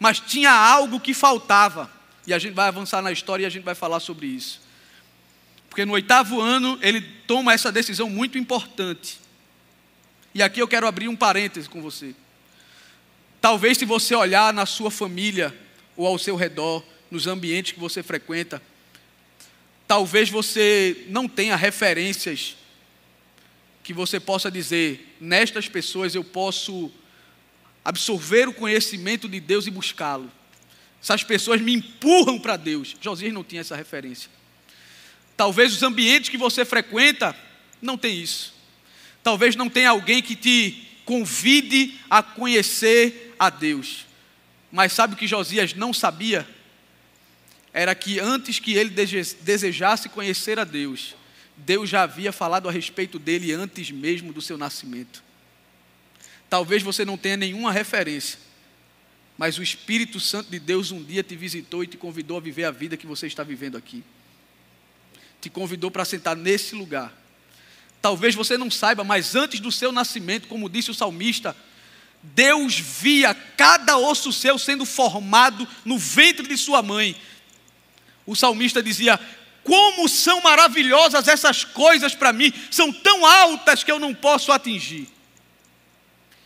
mas 0.00 0.18
tinha 0.18 0.50
algo 0.50 0.98
que 0.98 1.14
faltava. 1.14 1.88
E 2.26 2.34
a 2.34 2.40
gente 2.40 2.54
vai 2.54 2.66
avançar 2.66 3.00
na 3.00 3.12
história 3.12 3.44
e 3.44 3.46
a 3.46 3.50
gente 3.50 3.64
vai 3.64 3.74
falar 3.76 4.00
sobre 4.00 4.26
isso. 4.26 4.63
Porque 5.74 5.84
no 5.84 5.94
oitavo 5.94 6.40
ano 6.40 6.78
ele 6.80 7.00
toma 7.00 7.52
essa 7.52 7.72
decisão 7.72 8.08
muito 8.08 8.38
importante. 8.38 9.18
E 10.32 10.40
aqui 10.40 10.62
eu 10.62 10.68
quero 10.68 10.86
abrir 10.86 11.08
um 11.08 11.16
parêntese 11.16 11.68
com 11.68 11.82
você. 11.82 12.14
Talvez 13.40 13.76
se 13.76 13.84
você 13.84 14.14
olhar 14.14 14.52
na 14.52 14.66
sua 14.66 14.88
família 14.88 15.52
ou 15.96 16.06
ao 16.06 16.16
seu 16.16 16.36
redor, 16.36 16.80
nos 17.10 17.26
ambientes 17.26 17.72
que 17.72 17.80
você 17.80 18.04
frequenta, 18.04 18.62
talvez 19.84 20.30
você 20.30 21.06
não 21.08 21.26
tenha 21.26 21.56
referências 21.56 22.56
que 23.82 23.92
você 23.92 24.20
possa 24.20 24.52
dizer, 24.52 25.16
nestas 25.20 25.68
pessoas 25.68 26.14
eu 26.14 26.22
posso 26.22 26.88
absorver 27.84 28.46
o 28.46 28.54
conhecimento 28.54 29.28
de 29.28 29.40
Deus 29.40 29.66
e 29.66 29.72
buscá-lo. 29.72 30.30
Essas 31.02 31.24
pessoas 31.24 31.60
me 31.60 31.74
empurram 31.74 32.38
para 32.38 32.56
Deus. 32.56 32.94
Josias 33.00 33.32
não 33.32 33.42
tinha 33.42 33.60
essa 33.60 33.74
referência. 33.74 34.30
Talvez 35.36 35.72
os 35.72 35.82
ambientes 35.82 36.30
que 36.30 36.36
você 36.36 36.64
frequenta 36.64 37.36
não 37.80 37.98
tem 37.98 38.20
isso. 38.20 38.54
Talvez 39.22 39.56
não 39.56 39.68
tenha 39.68 39.90
alguém 39.90 40.22
que 40.22 40.36
te 40.36 40.86
convide 41.04 41.98
a 42.08 42.22
conhecer 42.22 43.34
a 43.38 43.50
Deus. 43.50 44.06
Mas 44.70 44.92
sabe 44.92 45.14
o 45.14 45.16
que 45.16 45.26
Josias 45.26 45.74
não 45.74 45.92
sabia? 45.92 46.46
Era 47.72 47.94
que 47.94 48.20
antes 48.20 48.58
que 48.58 48.74
ele 48.74 48.90
desejasse 49.40 50.08
conhecer 50.08 50.58
a 50.58 50.64
Deus, 50.64 51.14
Deus 51.56 51.88
já 51.88 52.02
havia 52.02 52.32
falado 52.32 52.68
a 52.68 52.72
respeito 52.72 53.18
dele 53.18 53.52
antes 53.52 53.90
mesmo 53.90 54.32
do 54.32 54.40
seu 54.40 54.56
nascimento. 54.56 55.22
Talvez 56.48 56.82
você 56.82 57.04
não 57.04 57.16
tenha 57.16 57.36
nenhuma 57.36 57.72
referência, 57.72 58.38
mas 59.36 59.58
o 59.58 59.62
Espírito 59.62 60.20
Santo 60.20 60.50
de 60.50 60.58
Deus 60.58 60.92
um 60.92 61.02
dia 61.02 61.22
te 61.22 61.34
visitou 61.34 61.82
e 61.82 61.86
te 61.86 61.96
convidou 61.96 62.36
a 62.36 62.40
viver 62.40 62.64
a 62.64 62.70
vida 62.70 62.96
que 62.96 63.06
você 63.06 63.26
está 63.26 63.42
vivendo 63.42 63.76
aqui. 63.76 64.04
Te 65.44 65.50
convidou 65.50 65.90
para 65.90 66.06
sentar 66.06 66.34
nesse 66.34 66.74
lugar. 66.74 67.12
Talvez 68.00 68.34
você 68.34 68.56
não 68.56 68.70
saiba, 68.70 69.04
mas 69.04 69.36
antes 69.36 69.60
do 69.60 69.70
seu 69.70 69.92
nascimento, 69.92 70.48
como 70.48 70.70
disse 70.70 70.90
o 70.90 70.94
salmista, 70.94 71.54
Deus 72.22 72.78
via 72.78 73.34
cada 73.34 73.98
osso 73.98 74.32
seu 74.32 74.58
sendo 74.58 74.86
formado 74.86 75.68
no 75.84 75.98
ventre 75.98 76.48
de 76.48 76.56
sua 76.56 76.82
mãe. 76.82 77.14
O 78.24 78.34
salmista 78.34 78.82
dizia: 78.82 79.20
Como 79.62 80.08
são 80.08 80.40
maravilhosas 80.40 81.28
essas 81.28 81.62
coisas 81.62 82.14
para 82.14 82.32
mim, 82.32 82.50
são 82.70 82.90
tão 82.90 83.26
altas 83.26 83.84
que 83.84 83.92
eu 83.92 83.98
não 83.98 84.14
posso 84.14 84.50
atingir. 84.50 85.10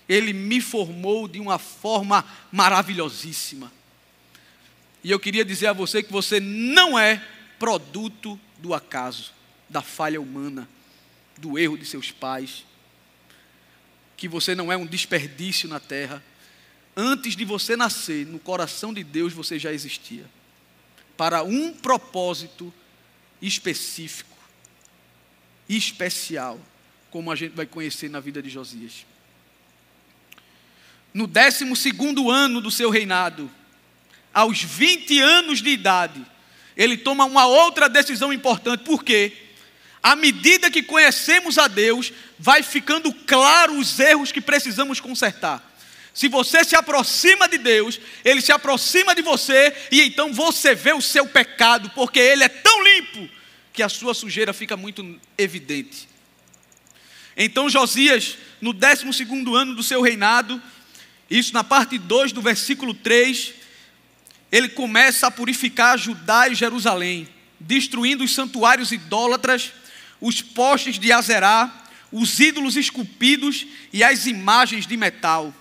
Ele 0.08 0.32
me 0.32 0.60
formou 0.60 1.28
de 1.28 1.38
uma 1.38 1.60
forma 1.60 2.24
maravilhosíssima. 2.50 3.70
E 5.04 5.10
eu 5.12 5.20
queria 5.20 5.44
dizer 5.44 5.68
a 5.68 5.72
você 5.72 6.02
que 6.02 6.10
você 6.10 6.40
não 6.40 6.98
é 6.98 7.22
produto 7.60 8.40
do 8.58 8.74
acaso, 8.74 9.32
da 9.68 9.82
falha 9.82 10.20
humana, 10.20 10.68
do 11.36 11.58
erro 11.58 11.78
de 11.78 11.86
seus 11.86 12.10
pais, 12.10 12.64
que 14.16 14.28
você 14.28 14.54
não 14.54 14.72
é 14.72 14.76
um 14.76 14.86
desperdício 14.86 15.68
na 15.68 15.78
terra. 15.78 16.22
Antes 16.96 17.36
de 17.36 17.44
você 17.44 17.76
nascer, 17.76 18.26
no 18.26 18.38
coração 18.38 18.92
de 18.92 19.04
Deus 19.04 19.32
você 19.32 19.58
já 19.58 19.72
existia, 19.72 20.28
para 21.16 21.42
um 21.42 21.72
propósito 21.72 22.74
específico, 23.40 24.36
especial, 25.68 26.60
como 27.10 27.30
a 27.30 27.36
gente 27.36 27.54
vai 27.54 27.66
conhecer 27.66 28.10
na 28.10 28.20
vida 28.20 28.42
de 28.42 28.50
Josias. 28.50 29.06
No 31.14 31.26
12 31.26 31.64
ano 32.30 32.60
do 32.60 32.70
seu 32.70 32.90
reinado, 32.90 33.50
aos 34.32 34.62
20 34.62 35.20
anos 35.20 35.62
de 35.62 35.70
idade, 35.70 36.24
ele 36.78 36.96
toma 36.96 37.24
uma 37.24 37.44
outra 37.44 37.88
decisão 37.88 38.32
importante, 38.32 38.84
porque 38.84 39.32
à 40.00 40.14
medida 40.14 40.70
que 40.70 40.80
conhecemos 40.80 41.58
a 41.58 41.66
Deus, 41.66 42.12
vai 42.38 42.62
ficando 42.62 43.12
claro 43.12 43.76
os 43.76 43.98
erros 43.98 44.30
que 44.30 44.40
precisamos 44.40 45.00
consertar. 45.00 45.64
Se 46.14 46.28
você 46.28 46.64
se 46.64 46.76
aproxima 46.76 47.48
de 47.48 47.58
Deus, 47.58 48.00
Ele 48.24 48.40
se 48.40 48.52
aproxima 48.52 49.12
de 49.14 49.22
você, 49.22 49.74
e 49.90 50.02
então 50.02 50.32
você 50.32 50.74
vê 50.74 50.92
o 50.92 51.02
seu 51.02 51.26
pecado, 51.26 51.90
porque 51.90 52.20
Ele 52.20 52.44
é 52.44 52.48
tão 52.48 52.82
limpo 52.82 53.28
que 53.72 53.82
a 53.82 53.88
sua 53.88 54.14
sujeira 54.14 54.52
fica 54.52 54.76
muito 54.76 55.18
evidente. 55.36 56.08
Então 57.36 57.68
Josias, 57.68 58.38
no 58.60 58.72
12 58.72 59.04
ano 59.54 59.74
do 59.74 59.82
seu 59.82 60.00
reinado, 60.00 60.62
isso 61.30 61.52
na 61.52 61.62
parte 61.62 61.98
2 61.98 62.32
do 62.32 62.40
versículo 62.40 62.94
3, 62.94 63.54
ele 64.50 64.68
começa 64.68 65.26
a 65.26 65.30
purificar 65.30 65.98
Judá 65.98 66.48
e 66.48 66.54
Jerusalém, 66.54 67.28
destruindo 67.60 68.24
os 68.24 68.34
santuários 68.34 68.92
idólatras, 68.92 69.72
os 70.20 70.40
postes 70.40 70.98
de 70.98 71.12
Azerá, 71.12 71.72
os 72.10 72.40
ídolos 72.40 72.76
esculpidos 72.76 73.66
e 73.92 74.02
as 74.02 74.26
imagens 74.26 74.86
de 74.86 74.96
metal. 74.96 75.54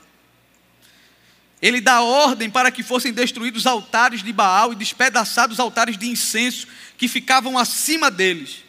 Ele 1.62 1.82
dá 1.82 2.02
ordem 2.02 2.50
para 2.50 2.72
que 2.72 2.84
fossem 2.84 3.12
destruídos 3.12 3.62
os 3.62 3.68
altares 3.68 4.24
de 4.24 4.32
Baal 4.32 4.72
e 4.72 4.76
despedaçados 4.76 5.56
os 5.56 5.60
altares 5.60 5.98
de 5.98 6.08
incenso 6.08 6.68
que 6.98 7.08
ficavam 7.08 7.58
acima 7.58 8.12
deles. 8.12 8.64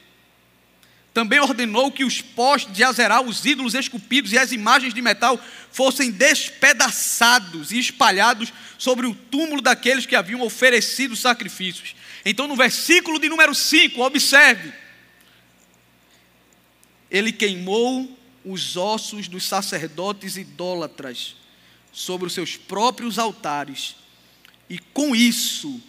Também 1.18 1.40
ordenou 1.40 1.90
que 1.90 2.04
os 2.04 2.20
postes 2.20 2.72
de 2.72 2.84
Azerá, 2.84 3.20
os 3.20 3.44
ídolos 3.44 3.74
esculpidos 3.74 4.30
e 4.30 4.38
as 4.38 4.52
imagens 4.52 4.94
de 4.94 5.02
metal 5.02 5.36
fossem 5.72 6.12
despedaçados 6.12 7.72
e 7.72 7.78
espalhados 7.80 8.52
sobre 8.78 9.04
o 9.04 9.12
túmulo 9.12 9.60
daqueles 9.60 10.06
que 10.06 10.14
haviam 10.14 10.42
oferecido 10.42 11.16
sacrifícios. 11.16 11.96
Então, 12.24 12.46
no 12.46 12.54
versículo 12.54 13.18
de 13.18 13.28
número 13.28 13.52
5, 13.52 14.00
observe: 14.00 14.72
ele 17.10 17.32
queimou 17.32 18.16
os 18.44 18.76
ossos 18.76 19.26
dos 19.26 19.42
sacerdotes 19.42 20.36
idólatras 20.36 21.34
sobre 21.90 22.28
os 22.28 22.32
seus 22.32 22.56
próprios 22.56 23.18
altares, 23.18 23.96
e 24.70 24.78
com 24.78 25.16
isso 25.16 25.82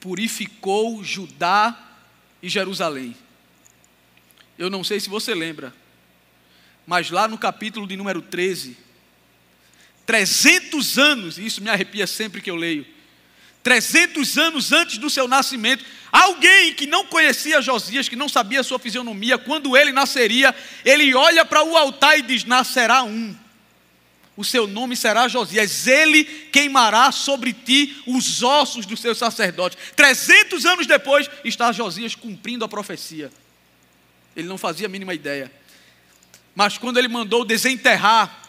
purificou 0.00 1.04
Judá 1.04 2.00
e 2.42 2.48
Jerusalém. 2.48 3.16
Eu 4.58 4.70
não 4.70 4.84
sei 4.84 5.00
se 5.00 5.08
você 5.08 5.34
lembra, 5.34 5.74
mas 6.86 7.10
lá 7.10 7.26
no 7.26 7.36
capítulo 7.36 7.86
de 7.86 7.96
número 7.96 8.22
13, 8.22 8.76
300 10.06 10.98
anos, 10.98 11.38
e 11.38 11.46
isso 11.46 11.62
me 11.62 11.70
arrepia 11.70 12.06
sempre 12.06 12.40
que 12.40 12.50
eu 12.50 12.56
leio, 12.56 12.86
300 13.62 14.36
anos 14.36 14.72
antes 14.72 14.98
do 14.98 15.08
seu 15.08 15.26
nascimento, 15.26 15.84
alguém 16.12 16.74
que 16.74 16.86
não 16.86 17.06
conhecia 17.06 17.62
Josias, 17.62 18.08
que 18.08 18.14
não 18.14 18.28
sabia 18.28 18.62
sua 18.62 18.78
fisionomia, 18.78 19.38
quando 19.38 19.76
ele 19.76 19.90
nasceria, 19.90 20.54
ele 20.84 21.14
olha 21.14 21.44
para 21.44 21.64
o 21.64 21.76
altar 21.76 22.18
e 22.18 22.22
diz: 22.22 22.44
Nascerá 22.44 23.02
um, 23.02 23.34
o 24.36 24.44
seu 24.44 24.66
nome 24.66 24.94
será 24.96 25.28
Josias, 25.28 25.86
ele 25.86 26.24
queimará 26.24 27.10
sobre 27.10 27.52
ti 27.52 28.02
os 28.06 28.42
ossos 28.42 28.84
dos 28.84 29.00
seus 29.00 29.16
sacerdotes. 29.16 29.78
300 29.96 30.66
anos 30.66 30.86
depois, 30.86 31.30
está 31.42 31.72
Josias 31.72 32.14
cumprindo 32.14 32.64
a 32.64 32.68
profecia. 32.68 33.32
Ele 34.36 34.48
não 34.48 34.58
fazia 34.58 34.86
a 34.86 34.90
mínima 34.90 35.14
ideia. 35.14 35.50
Mas 36.54 36.78
quando 36.78 36.98
ele 36.98 37.08
mandou 37.08 37.44
desenterrar 37.44 38.42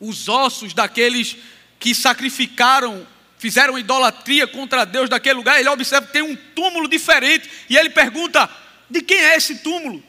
os 0.00 0.28
ossos 0.28 0.74
daqueles 0.74 1.36
que 1.78 1.94
sacrificaram, 1.94 3.06
fizeram 3.38 3.78
idolatria 3.78 4.46
contra 4.46 4.84
Deus 4.84 5.08
daquele 5.08 5.34
lugar, 5.34 5.58
ele 5.58 5.68
observa 5.68 6.06
que 6.06 6.12
tem 6.12 6.22
um 6.22 6.36
túmulo 6.54 6.88
diferente 6.88 7.50
e 7.68 7.76
ele 7.76 7.90
pergunta: 7.90 8.50
de 8.88 9.00
quem 9.02 9.18
é 9.18 9.36
esse 9.36 9.58
túmulo? 9.58 10.02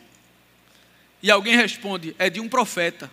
E 1.21 1.31
alguém 1.31 1.55
responde: 1.55 2.15
é 2.19 2.29
de 2.29 2.39
um 2.39 2.49
profeta. 2.49 3.11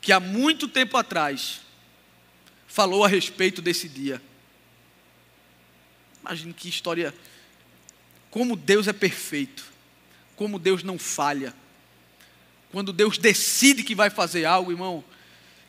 que 0.00 0.12
há 0.12 0.20
muito 0.20 0.68
tempo 0.68 0.96
atrás 0.96 1.60
falou 2.66 3.04
a 3.04 3.08
respeito 3.08 3.60
desse 3.60 3.88
dia. 3.88 4.22
Imagine 6.20 6.52
que 6.52 6.68
história, 6.68 7.14
como 8.30 8.54
Deus 8.54 8.86
é 8.86 8.92
perfeito, 8.92 9.64
como 10.38 10.56
Deus 10.56 10.84
não 10.84 10.96
falha. 10.96 11.52
Quando 12.70 12.92
Deus 12.92 13.18
decide 13.18 13.82
que 13.82 13.94
vai 13.94 14.08
fazer 14.08 14.44
algo, 14.44 14.70
irmão, 14.70 15.04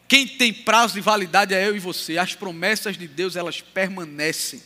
quem 0.08 0.28
tem 0.28 0.54
prazo 0.54 0.94
de 0.94 1.02
validade 1.02 1.56
é 1.56 1.68
eu 1.68 1.76
e 1.76 1.80
você. 1.80 2.20
As 2.20 2.36
promessas 2.36 2.96
de 2.96 3.08
Deus, 3.08 3.36
elas 3.36 3.62
permanecem. 3.62 4.62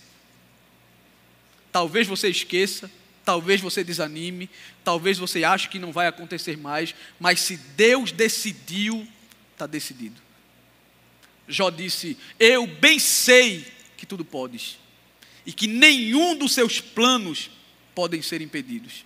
Talvez 1.71 2.05
você 2.05 2.27
esqueça, 2.27 2.91
talvez 3.23 3.61
você 3.61 3.81
desanime, 3.81 4.49
talvez 4.83 5.17
você 5.17 5.45
ache 5.45 5.69
que 5.69 5.79
não 5.79 5.93
vai 5.93 6.07
acontecer 6.07 6.57
mais, 6.57 6.93
mas 7.17 7.39
se 7.39 7.55
Deus 7.55 8.11
decidiu, 8.11 9.07
está 9.53 9.65
decidido. 9.65 10.21
Jó 11.47 11.69
disse: 11.69 12.17
Eu 12.37 12.67
bem 12.67 12.99
sei 12.99 13.65
que 13.95 14.05
tudo 14.05 14.25
podes, 14.25 14.77
e 15.45 15.53
que 15.53 15.65
nenhum 15.65 16.35
dos 16.35 16.51
seus 16.51 16.81
planos 16.81 17.49
podem 17.95 18.21
ser 18.21 18.41
impedidos. 18.41 19.05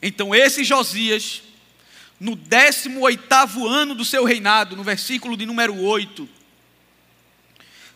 Então, 0.00 0.34
esse 0.34 0.64
Josias, 0.64 1.42
no 2.18 2.36
18 2.36 3.66
ano 3.66 3.94
do 3.94 4.04
seu 4.04 4.24
reinado, 4.24 4.76
no 4.76 4.82
versículo 4.82 5.36
de 5.36 5.46
número 5.46 5.78
8, 5.80 6.28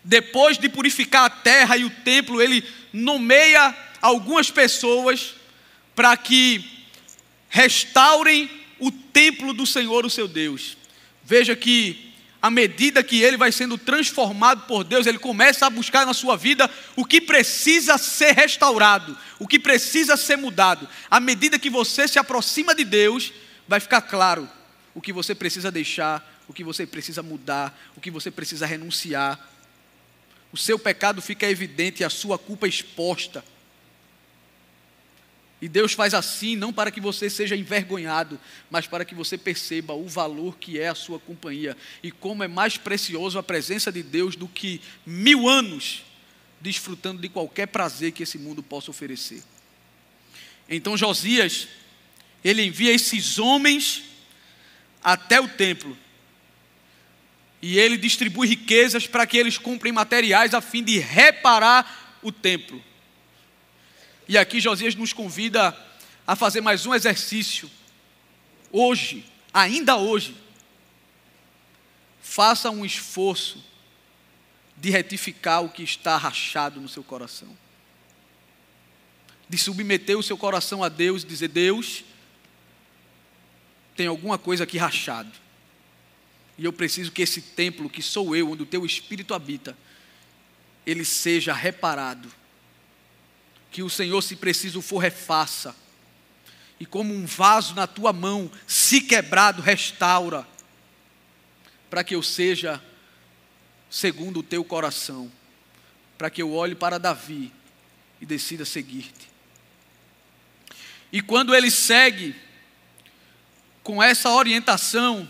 depois 0.02 0.58
de 0.58 0.68
purificar 0.68 1.24
a 1.24 1.30
terra 1.30 1.76
e 1.76 1.84
o 1.84 1.90
templo, 1.90 2.40
ele 2.40 2.64
nomeia 2.92 3.76
algumas 4.00 4.50
pessoas 4.50 5.34
para 5.94 6.16
que 6.16 6.64
restaurem 7.48 8.50
o 8.78 8.90
templo 8.90 9.52
do 9.52 9.66
Senhor, 9.66 10.06
o 10.06 10.10
seu 10.10 10.26
Deus. 10.26 10.76
Veja 11.22 11.54
que 11.54 12.09
à 12.42 12.50
medida 12.50 13.02
que 13.02 13.22
ele 13.22 13.36
vai 13.36 13.52
sendo 13.52 13.76
transformado 13.76 14.66
por 14.66 14.82
Deus, 14.82 15.06
ele 15.06 15.18
começa 15.18 15.66
a 15.66 15.70
buscar 15.70 16.06
na 16.06 16.14
sua 16.14 16.36
vida 16.36 16.70
o 16.96 17.04
que 17.04 17.20
precisa 17.20 17.98
ser 17.98 18.32
restaurado, 18.32 19.16
o 19.38 19.46
que 19.46 19.58
precisa 19.58 20.16
ser 20.16 20.36
mudado. 20.36 20.88
À 21.10 21.20
medida 21.20 21.58
que 21.58 21.68
você 21.68 22.08
se 22.08 22.18
aproxima 22.18 22.74
de 22.74 22.84
Deus, 22.84 23.32
vai 23.68 23.78
ficar 23.78 24.00
claro 24.02 24.48
o 24.94 25.02
que 25.02 25.12
você 25.12 25.34
precisa 25.34 25.70
deixar, 25.70 26.26
o 26.48 26.52
que 26.52 26.64
você 26.64 26.86
precisa 26.86 27.22
mudar, 27.22 27.78
o 27.94 28.00
que 28.00 28.10
você 28.10 28.30
precisa 28.30 28.64
renunciar. 28.64 29.38
O 30.50 30.56
seu 30.56 30.78
pecado 30.78 31.20
fica 31.20 31.46
evidente 31.46 32.02
e 32.02 32.04
a 32.04 32.10
sua 32.10 32.38
culpa 32.38 32.66
exposta. 32.66 33.44
E 35.60 35.68
Deus 35.68 35.92
faz 35.92 36.14
assim 36.14 36.56
não 36.56 36.72
para 36.72 36.90
que 36.90 37.00
você 37.00 37.28
seja 37.28 37.54
envergonhado, 37.54 38.40
mas 38.70 38.86
para 38.86 39.04
que 39.04 39.14
você 39.14 39.36
perceba 39.36 39.92
o 39.92 40.08
valor 40.08 40.56
que 40.56 40.78
é 40.78 40.88
a 40.88 40.94
sua 40.94 41.18
companhia 41.18 41.76
e 42.02 42.10
como 42.10 42.42
é 42.42 42.48
mais 42.48 42.78
precioso 42.78 43.38
a 43.38 43.42
presença 43.42 43.92
de 43.92 44.02
Deus 44.02 44.36
do 44.36 44.48
que 44.48 44.80
mil 45.04 45.48
anos 45.48 46.02
desfrutando 46.60 47.20
de 47.20 47.28
qualquer 47.28 47.66
prazer 47.66 48.12
que 48.12 48.22
esse 48.22 48.38
mundo 48.38 48.62
possa 48.62 48.90
oferecer. 48.90 49.42
Então 50.68 50.96
Josias, 50.96 51.68
ele 52.42 52.64
envia 52.64 52.92
esses 52.92 53.38
homens 53.38 54.04
até 55.02 55.40
o 55.40 55.48
templo 55.48 55.96
e 57.60 57.78
ele 57.78 57.98
distribui 57.98 58.48
riquezas 58.48 59.06
para 59.06 59.26
que 59.26 59.36
eles 59.36 59.58
comprem 59.58 59.92
materiais 59.92 60.54
a 60.54 60.60
fim 60.62 60.82
de 60.82 60.98
reparar 60.98 62.18
o 62.22 62.32
templo. 62.32 62.82
E 64.30 64.38
aqui 64.38 64.60
Josias 64.60 64.94
nos 64.94 65.12
convida 65.12 65.76
a 66.24 66.36
fazer 66.36 66.60
mais 66.60 66.86
um 66.86 66.94
exercício. 66.94 67.68
Hoje, 68.70 69.24
ainda 69.52 69.96
hoje, 69.96 70.36
faça 72.22 72.70
um 72.70 72.84
esforço 72.84 73.60
de 74.76 74.88
retificar 74.88 75.64
o 75.64 75.68
que 75.68 75.82
está 75.82 76.16
rachado 76.16 76.80
no 76.80 76.88
seu 76.88 77.02
coração. 77.02 77.58
De 79.48 79.58
submeter 79.58 80.16
o 80.16 80.22
seu 80.22 80.38
coração 80.38 80.84
a 80.84 80.88
Deus 80.88 81.24
e 81.24 81.26
dizer: 81.26 81.48
Deus, 81.48 82.04
tem 83.96 84.06
alguma 84.06 84.38
coisa 84.38 84.62
aqui 84.62 84.78
rachado. 84.78 85.32
E 86.56 86.64
eu 86.64 86.72
preciso 86.72 87.10
que 87.10 87.22
esse 87.22 87.42
templo, 87.42 87.90
que 87.90 88.00
sou 88.00 88.36
eu, 88.36 88.52
onde 88.52 88.62
o 88.62 88.66
teu 88.66 88.86
espírito 88.86 89.34
habita, 89.34 89.76
ele 90.86 91.04
seja 91.04 91.52
reparado 91.52 92.30
que 93.70 93.82
o 93.82 93.90
Senhor, 93.90 94.20
se 94.22 94.36
preciso 94.36 94.82
for, 94.82 94.98
refaça. 94.98 95.74
E 96.78 96.86
como 96.86 97.14
um 97.14 97.26
vaso 97.26 97.74
na 97.74 97.86
tua 97.86 98.12
mão, 98.12 98.50
se 98.66 99.00
quebrado, 99.00 99.62
restaura, 99.62 100.46
para 101.88 102.02
que 102.02 102.14
eu 102.14 102.22
seja 102.22 102.82
segundo 103.88 104.40
o 104.40 104.42
teu 104.42 104.64
coração, 104.64 105.30
para 106.16 106.30
que 106.30 106.40
eu 106.40 106.52
olhe 106.52 106.74
para 106.74 106.98
Davi 106.98 107.52
e 108.20 108.26
decida 108.26 108.64
seguir-te. 108.64 109.28
E 111.12 111.20
quando 111.20 111.54
ele 111.54 111.70
segue 111.70 112.34
com 113.82 114.02
essa 114.02 114.30
orientação, 114.30 115.28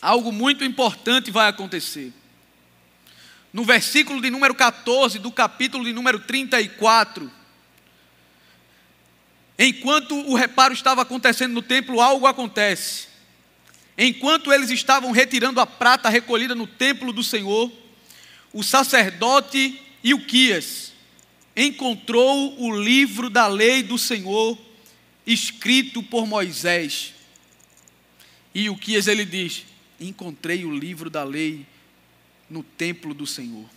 algo 0.00 0.32
muito 0.32 0.64
importante 0.64 1.30
vai 1.30 1.48
acontecer 1.48 2.12
no 3.52 3.64
versículo 3.64 4.20
de 4.20 4.30
número 4.30 4.54
14 4.54 5.18
do 5.18 5.30
capítulo 5.30 5.84
de 5.84 5.92
número 5.92 6.20
34. 6.20 7.30
Enquanto 9.58 10.14
o 10.14 10.34
reparo 10.34 10.74
estava 10.74 11.02
acontecendo 11.02 11.54
no 11.54 11.62
templo, 11.62 12.00
algo 12.00 12.26
acontece. 12.26 13.08
Enquanto 13.96 14.52
eles 14.52 14.70
estavam 14.70 15.10
retirando 15.10 15.60
a 15.60 15.66
prata 15.66 16.08
recolhida 16.08 16.54
no 16.54 16.66
templo 16.66 17.12
do 17.12 17.24
Senhor, 17.24 17.72
o 18.52 18.62
sacerdote 18.62 19.80
Ilquias 20.04 20.92
encontrou 21.56 22.60
o 22.60 22.78
livro 22.78 23.30
da 23.30 23.46
lei 23.46 23.82
do 23.82 23.96
Senhor 23.96 24.58
escrito 25.26 26.02
por 26.02 26.26
Moisés. 26.26 27.14
E 28.54 28.66
Ilquias 28.66 29.06
ele 29.06 29.24
diz: 29.24 29.64
Encontrei 29.98 30.66
o 30.66 30.76
livro 30.76 31.08
da 31.08 31.24
lei 31.24 31.66
no 32.48 32.62
templo 32.62 33.12
do 33.12 33.26
Senhor. 33.26 33.68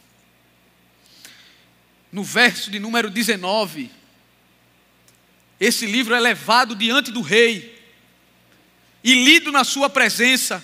No 2.12 2.24
verso 2.24 2.72
de 2.72 2.80
número 2.80 3.10
19, 3.10 3.92
esse 5.60 5.86
livro 5.86 6.16
é 6.16 6.20
levado 6.20 6.76
diante 6.76 7.12
do 7.12 7.22
rei 7.22 7.78
e 9.04 9.14
lido 9.14 9.52
na 9.52 9.64
sua 9.64 9.90
presença. 9.90 10.64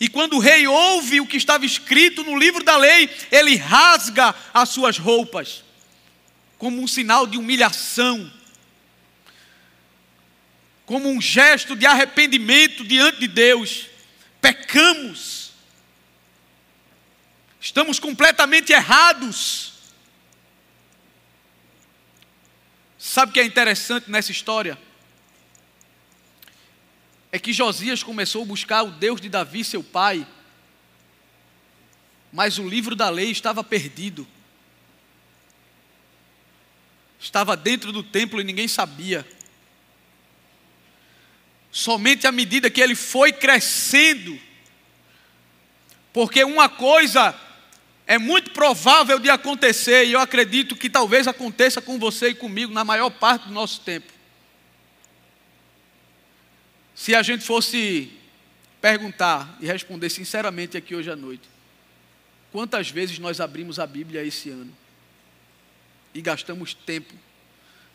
E 0.00 0.08
quando 0.08 0.34
o 0.34 0.38
rei 0.38 0.66
ouve 0.66 1.20
o 1.20 1.26
que 1.26 1.36
estava 1.36 1.66
escrito 1.66 2.22
no 2.22 2.38
livro 2.38 2.62
da 2.62 2.76
lei, 2.76 3.10
ele 3.32 3.56
rasga 3.56 4.34
as 4.54 4.68
suas 4.68 4.98
roupas, 4.98 5.64
como 6.56 6.80
um 6.80 6.86
sinal 6.86 7.26
de 7.26 7.36
humilhação, 7.36 8.32
como 10.86 11.08
um 11.08 11.20
gesto 11.20 11.74
de 11.74 11.86
arrependimento 11.86 12.84
diante 12.84 13.20
de 13.20 13.28
Deus. 13.28 13.86
Pecamos 14.40 15.37
Estamos 17.68 17.98
completamente 17.98 18.72
errados. 18.72 19.74
Sabe 22.98 23.28
o 23.28 23.32
que 23.34 23.40
é 23.40 23.44
interessante 23.44 24.10
nessa 24.10 24.32
história? 24.32 24.78
É 27.30 27.38
que 27.38 27.52
Josias 27.52 28.02
começou 28.02 28.42
a 28.42 28.46
buscar 28.46 28.84
o 28.84 28.90
Deus 28.90 29.20
de 29.20 29.28
Davi, 29.28 29.62
seu 29.64 29.84
pai, 29.84 30.26
mas 32.32 32.56
o 32.56 32.66
livro 32.66 32.96
da 32.96 33.10
lei 33.10 33.30
estava 33.30 33.62
perdido. 33.62 34.26
Estava 37.20 37.54
dentro 37.54 37.92
do 37.92 38.02
templo 38.02 38.40
e 38.40 38.44
ninguém 38.44 38.66
sabia. 38.66 39.28
Somente 41.70 42.26
à 42.26 42.32
medida 42.32 42.70
que 42.70 42.80
ele 42.80 42.94
foi 42.94 43.30
crescendo, 43.30 44.40
porque 46.14 46.42
uma 46.42 46.70
coisa 46.70 47.38
é 48.08 48.16
muito 48.16 48.52
provável 48.52 49.18
de 49.18 49.28
acontecer, 49.28 50.06
e 50.06 50.12
eu 50.14 50.20
acredito 50.20 50.74
que 50.74 50.88
talvez 50.88 51.28
aconteça 51.28 51.82
com 51.82 51.98
você 51.98 52.30
e 52.30 52.34
comigo 52.34 52.72
na 52.72 52.82
maior 52.82 53.10
parte 53.10 53.48
do 53.48 53.52
nosso 53.52 53.82
tempo. 53.82 54.10
Se 56.94 57.14
a 57.14 57.22
gente 57.22 57.44
fosse 57.44 58.10
perguntar 58.80 59.58
e 59.60 59.66
responder 59.66 60.08
sinceramente 60.08 60.74
aqui 60.74 60.94
hoje 60.94 61.10
à 61.10 61.14
noite, 61.14 61.46
quantas 62.50 62.88
vezes 62.88 63.18
nós 63.18 63.42
abrimos 63.42 63.78
a 63.78 63.86
Bíblia 63.86 64.24
esse 64.24 64.48
ano 64.48 64.74
e 66.14 66.22
gastamos 66.22 66.72
tempo 66.72 67.12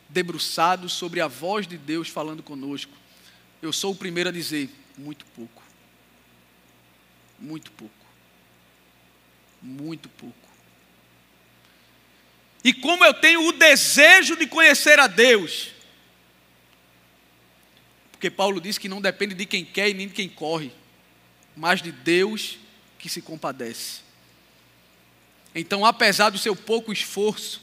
debruçados 0.07 0.93
sobre 0.93 1.21
a 1.21 1.27
voz 1.27 1.65
de 1.65 1.75
Deus 1.75 2.07
falando 2.07 2.43
conosco? 2.43 2.93
Eu 3.63 3.73
sou 3.73 3.93
o 3.93 3.95
primeiro 3.95 4.29
a 4.29 4.31
dizer, 4.31 4.69
muito 4.95 5.25
pouco. 5.35 5.63
Muito 7.39 7.71
pouco. 7.71 8.02
Muito 9.63 10.09
pouco. 10.09 10.35
E 12.63 12.73
como 12.73 13.03
eu 13.05 13.13
tenho 13.13 13.47
o 13.47 13.53
desejo 13.53 14.35
de 14.35 14.45
conhecer 14.45 14.99
a 14.99 15.07
Deus, 15.07 15.71
porque 18.11 18.29
Paulo 18.29 18.61
diz 18.61 18.77
que 18.77 18.89
não 18.89 19.01
depende 19.01 19.33
de 19.33 19.45
quem 19.45 19.63
quer 19.63 19.89
e 19.89 19.93
nem 19.93 20.07
de 20.07 20.13
quem 20.13 20.27
corre, 20.27 20.71
mas 21.55 21.81
de 21.81 21.91
Deus 21.91 22.57
que 22.99 23.09
se 23.09 23.21
compadece. 23.21 24.01
Então, 25.55 25.85
apesar 25.85 26.29
do 26.29 26.37
seu 26.37 26.55
pouco 26.55 26.91
esforço, 26.91 27.61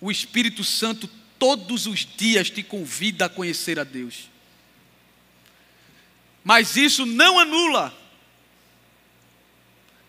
o 0.00 0.10
Espírito 0.10 0.64
Santo 0.64 1.08
todos 1.38 1.86
os 1.86 2.06
dias 2.16 2.50
te 2.50 2.62
convida 2.62 3.26
a 3.26 3.28
conhecer 3.28 3.78
a 3.78 3.84
Deus. 3.84 4.30
Mas 6.42 6.76
isso 6.76 7.04
não 7.04 7.38
anula 7.38 8.05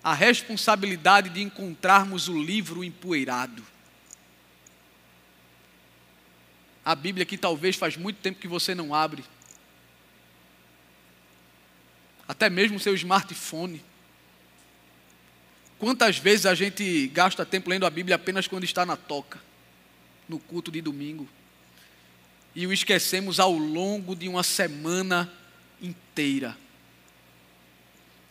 a 0.08 0.14
responsabilidade 0.14 1.30
de 1.32 1.42
encontrarmos 1.42 2.30
o 2.30 2.42
livro 2.42 2.82
empoeirado. 2.82 3.62
A 6.86 6.96
Bíblia 6.96 7.26
que 7.26 7.38
talvez 7.38 7.76
faz 7.76 7.98
muito 7.98 8.16
tempo 8.22 8.40
que 8.40 8.48
você 8.48 8.74
não 8.74 8.96
abre. 8.96 9.22
Até 12.26 12.50
mesmo 12.50 12.78
o 12.78 12.80
seu 12.80 12.96
smartphone. 12.96 13.84
Quantas 15.78 16.18
vezes 16.18 16.46
a 16.46 16.56
gente 16.56 17.08
gasta 17.10 17.46
tempo 17.46 17.70
lendo 17.70 17.86
a 17.86 17.90
Bíblia 17.90 18.16
apenas 18.16 18.48
quando 18.48 18.64
está 18.64 18.86
na 18.86 18.96
toca, 18.96 19.42
no 20.30 20.40
culto 20.40 20.72
de 20.72 20.80
domingo, 20.80 21.28
e 22.56 22.66
o 22.66 22.72
esquecemos 22.72 23.42
ao 23.42 23.52
longo 23.52 24.16
de 24.16 24.30
uma 24.30 24.42
semana 24.42 25.30
inteira. 25.82 26.56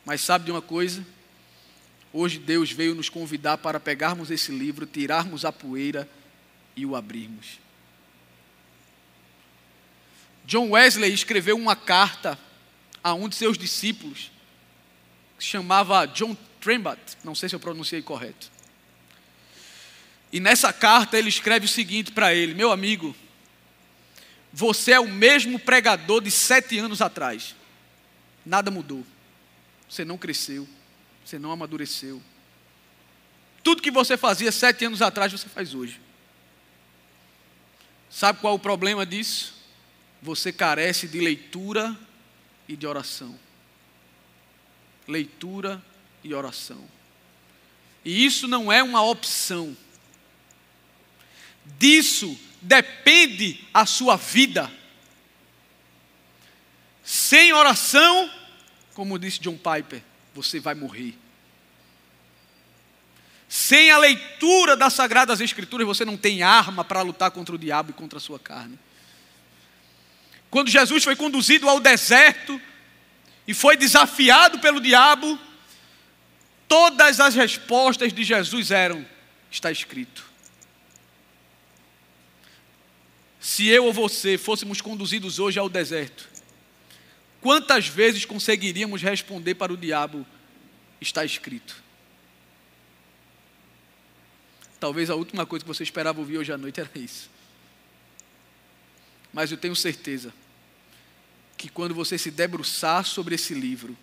Mas 0.06 0.22
sabe 0.22 0.46
de 0.46 0.50
uma 0.50 0.62
coisa? 0.62 1.04
Hoje 2.18 2.38
Deus 2.38 2.72
veio 2.72 2.94
nos 2.94 3.10
convidar 3.10 3.58
para 3.58 3.78
pegarmos 3.78 4.30
esse 4.30 4.50
livro, 4.50 4.86
tirarmos 4.86 5.44
a 5.44 5.52
poeira 5.52 6.08
e 6.74 6.86
o 6.86 6.96
abrirmos. 6.96 7.58
John 10.46 10.70
Wesley 10.70 11.12
escreveu 11.12 11.58
uma 11.58 11.76
carta 11.76 12.38
a 13.04 13.12
um 13.12 13.28
de 13.28 13.36
seus 13.36 13.58
discípulos, 13.58 14.32
que 15.36 15.44
se 15.44 15.50
chamava 15.50 16.06
John 16.06 16.34
Trembat, 16.58 16.98
não 17.22 17.34
sei 17.34 17.50
se 17.50 17.54
eu 17.54 17.60
pronunciei 17.60 18.00
correto. 18.00 18.50
E 20.32 20.40
nessa 20.40 20.72
carta 20.72 21.18
ele 21.18 21.28
escreve 21.28 21.66
o 21.66 21.68
seguinte 21.68 22.12
para 22.12 22.34
ele: 22.34 22.54
Meu 22.54 22.72
amigo, 22.72 23.14
você 24.50 24.92
é 24.92 25.00
o 25.00 25.06
mesmo 25.06 25.58
pregador 25.58 26.22
de 26.22 26.30
sete 26.30 26.78
anos 26.78 27.02
atrás, 27.02 27.54
nada 28.42 28.70
mudou, 28.70 29.04
você 29.86 30.02
não 30.02 30.16
cresceu, 30.16 30.66
você 31.26 31.40
não 31.40 31.50
amadureceu. 31.50 32.22
Tudo 33.64 33.82
que 33.82 33.90
você 33.90 34.16
fazia 34.16 34.52
sete 34.52 34.84
anos 34.84 35.02
atrás, 35.02 35.32
você 35.32 35.48
faz 35.48 35.74
hoje. 35.74 36.00
Sabe 38.08 38.40
qual 38.40 38.52
é 38.52 38.56
o 38.56 38.60
problema 38.60 39.04
disso? 39.04 39.54
Você 40.22 40.52
carece 40.52 41.08
de 41.08 41.18
leitura 41.18 41.98
e 42.68 42.76
de 42.76 42.86
oração. 42.86 43.36
Leitura 45.08 45.82
e 46.22 46.32
oração. 46.32 46.88
E 48.04 48.24
isso 48.24 48.46
não 48.46 48.70
é 48.70 48.80
uma 48.80 49.02
opção. 49.02 49.76
Disso 51.76 52.38
depende 52.62 53.64
a 53.74 53.84
sua 53.84 54.14
vida. 54.16 54.72
Sem 57.02 57.52
oração, 57.52 58.30
como 58.94 59.18
disse 59.18 59.40
John 59.40 59.56
Piper, 59.56 60.02
você 60.36 60.60
vai 60.60 60.74
morrer. 60.74 61.14
Sem 63.48 63.90
a 63.90 63.98
leitura 63.98 64.76
das 64.76 64.92
Sagradas 64.92 65.40
Escrituras, 65.40 65.86
você 65.86 66.04
não 66.04 66.16
tem 66.16 66.42
arma 66.42 66.84
para 66.84 67.02
lutar 67.02 67.30
contra 67.30 67.54
o 67.54 67.58
diabo 67.58 67.90
e 67.90 67.94
contra 67.94 68.18
a 68.18 68.20
sua 68.20 68.38
carne. 68.38 68.78
Quando 70.50 70.68
Jesus 70.68 71.02
foi 71.02 71.16
conduzido 71.16 71.68
ao 71.68 71.80
deserto 71.80 72.60
e 73.46 73.54
foi 73.54 73.76
desafiado 73.76 74.58
pelo 74.58 74.80
diabo, 74.80 75.38
Todas 76.68 77.20
as 77.20 77.34
respostas 77.34 78.12
de 78.12 78.24
Jesus 78.24 78.70
eram: 78.70 79.06
está 79.50 79.70
escrito. 79.70 80.24
Se 83.40 83.68
eu 83.68 83.84
ou 83.84 83.92
você 83.92 84.36
fôssemos 84.36 84.80
conduzidos 84.80 85.38
hoje 85.38 85.58
ao 85.58 85.68
deserto, 85.68 86.28
quantas 87.46 87.86
vezes 87.86 88.24
conseguiríamos 88.24 89.00
responder 89.00 89.54
para 89.54 89.72
o 89.72 89.76
diabo: 89.76 90.26
está 91.00 91.24
escrito? 91.24 91.80
Talvez 94.80 95.10
a 95.10 95.14
última 95.14 95.46
coisa 95.46 95.64
que 95.64 95.68
você 95.68 95.84
esperava 95.84 96.18
ouvir 96.18 96.38
hoje 96.38 96.52
à 96.52 96.58
noite 96.58 96.80
era 96.80 96.90
isso. 96.96 97.30
Mas 99.32 99.52
eu 99.52 99.56
tenho 99.56 99.76
certeza 99.76 100.34
que 101.56 101.68
quando 101.68 101.94
você 101.94 102.18
se 102.18 102.32
debruçar 102.32 103.04
sobre 103.04 103.36
esse 103.36 103.54
livro, 103.54 103.96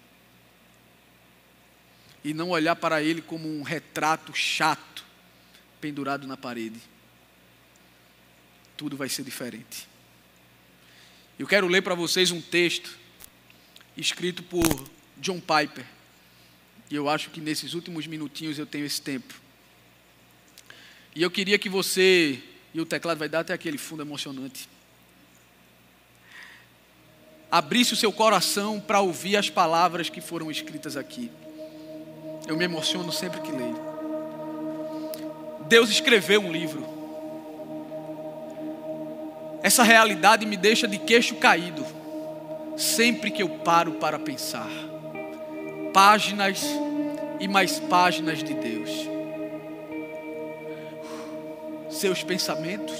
e 2.23 2.33
não 2.33 2.51
olhar 2.51 2.77
para 2.77 3.03
ele 3.03 3.21
como 3.21 3.49
um 3.49 3.61
retrato 3.61 4.33
chato 4.33 5.03
pendurado 5.81 6.25
na 6.25 6.37
parede. 6.37 6.79
Tudo 8.77 8.95
vai 8.95 9.09
ser 9.09 9.23
diferente. 9.23 9.85
Eu 11.37 11.45
quero 11.45 11.67
ler 11.67 11.81
para 11.81 11.93
vocês 11.93 12.31
um 12.31 12.39
texto 12.39 13.02
escrito 13.97 14.43
por 14.43 14.89
John 15.17 15.39
Piper. 15.39 15.85
E 16.89 16.95
eu 16.95 17.09
acho 17.09 17.29
que 17.29 17.41
nesses 17.41 17.73
últimos 17.73 18.07
minutinhos 18.07 18.59
eu 18.59 18.65
tenho 18.65 18.85
esse 18.85 19.01
tempo. 19.01 19.33
E 21.15 21.21
eu 21.21 21.29
queria 21.29 21.59
que 21.59 21.69
você, 21.69 22.41
e 22.73 22.81
o 22.81 22.85
teclado 22.85 23.17
vai 23.17 23.29
dar 23.29 23.41
até 23.41 23.53
aquele 23.53 23.77
fundo 23.77 24.01
emocionante, 24.01 24.67
abrisse 27.51 27.93
o 27.93 27.95
seu 27.95 28.11
coração 28.11 28.79
para 28.79 28.99
ouvir 28.99 29.37
as 29.37 29.49
palavras 29.49 30.09
que 30.09 30.21
foram 30.21 30.49
escritas 30.49 30.97
aqui. 30.97 31.31
Eu 32.47 32.57
me 32.57 32.65
emociono 32.65 33.11
sempre 33.11 33.41
que 33.41 33.51
leio. 33.51 33.79
Deus 35.67 35.89
escreveu 35.89 36.41
um 36.41 36.51
livro. 36.51 36.83
Essa 39.61 39.83
realidade 39.83 40.45
me 40.45 40.57
deixa 40.57 40.87
de 40.87 40.97
queixo 40.97 41.35
caído 41.35 42.02
sempre 42.75 43.31
que 43.31 43.43
eu 43.43 43.49
paro 43.49 43.93
para 43.93 44.19
pensar. 44.19 44.69
Páginas 45.93 46.63
e 47.39 47.47
mais 47.47 47.79
páginas 47.79 48.43
de 48.43 48.53
Deus. 48.53 48.89
Seus 51.89 52.23
pensamentos, 52.23 52.97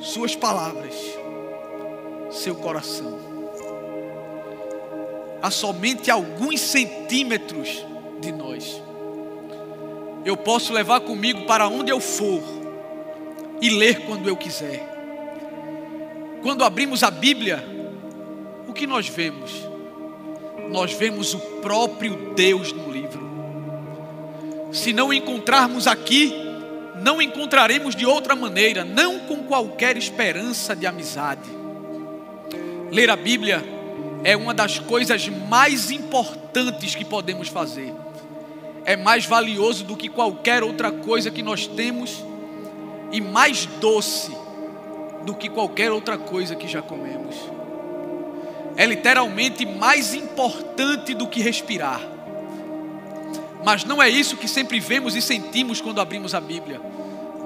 suas 0.00 0.34
palavras, 0.34 0.94
seu 2.30 2.54
coração 2.54 3.28
a 5.42 5.50
somente 5.50 6.10
alguns 6.10 6.60
centímetros 6.60 7.84
de 8.20 8.32
nós. 8.32 8.82
Eu 10.24 10.36
posso 10.36 10.72
levar 10.72 11.00
comigo 11.00 11.46
para 11.46 11.68
onde 11.68 11.90
eu 11.90 12.00
for 12.00 12.42
e 13.60 13.70
ler 13.70 14.04
quando 14.06 14.28
eu 14.28 14.36
quiser. 14.36 14.97
Quando 16.42 16.64
abrimos 16.64 17.02
a 17.02 17.10
Bíblia, 17.10 17.64
o 18.68 18.72
que 18.72 18.86
nós 18.86 19.08
vemos? 19.08 19.50
Nós 20.70 20.92
vemos 20.92 21.34
o 21.34 21.38
próprio 21.60 22.34
Deus 22.34 22.72
no 22.72 22.90
livro. 22.92 23.28
Se 24.72 24.92
não 24.92 25.12
encontrarmos 25.12 25.86
aqui, 25.86 26.34
não 27.02 27.20
encontraremos 27.20 27.96
de 27.96 28.06
outra 28.06 28.36
maneira, 28.36 28.84
não 28.84 29.20
com 29.20 29.44
qualquer 29.44 29.96
esperança 29.96 30.76
de 30.76 30.86
amizade. 30.86 31.48
Ler 32.90 33.10
a 33.10 33.16
Bíblia 33.16 33.64
é 34.22 34.36
uma 34.36 34.54
das 34.54 34.78
coisas 34.78 35.28
mais 35.28 35.90
importantes 35.90 36.94
que 36.94 37.04
podemos 37.04 37.48
fazer. 37.48 37.92
É 38.84 38.96
mais 38.96 39.26
valioso 39.26 39.84
do 39.84 39.96
que 39.96 40.08
qualquer 40.08 40.62
outra 40.62 40.90
coisa 40.90 41.30
que 41.30 41.42
nós 41.42 41.66
temos 41.66 42.24
e 43.10 43.20
mais 43.20 43.66
doce 43.80 44.37
do 45.28 45.34
que 45.34 45.50
qualquer 45.50 45.92
outra 45.92 46.16
coisa 46.16 46.56
que 46.56 46.66
já 46.66 46.80
comemos. 46.80 47.36
É 48.78 48.86
literalmente 48.86 49.66
mais 49.66 50.14
importante 50.14 51.12
do 51.12 51.26
que 51.26 51.42
respirar. 51.42 52.00
Mas 53.62 53.84
não 53.84 54.02
é 54.02 54.08
isso 54.08 54.38
que 54.38 54.48
sempre 54.48 54.80
vemos 54.80 55.14
e 55.14 55.20
sentimos 55.20 55.82
quando 55.82 56.00
abrimos 56.00 56.34
a 56.34 56.40
Bíblia. 56.40 56.80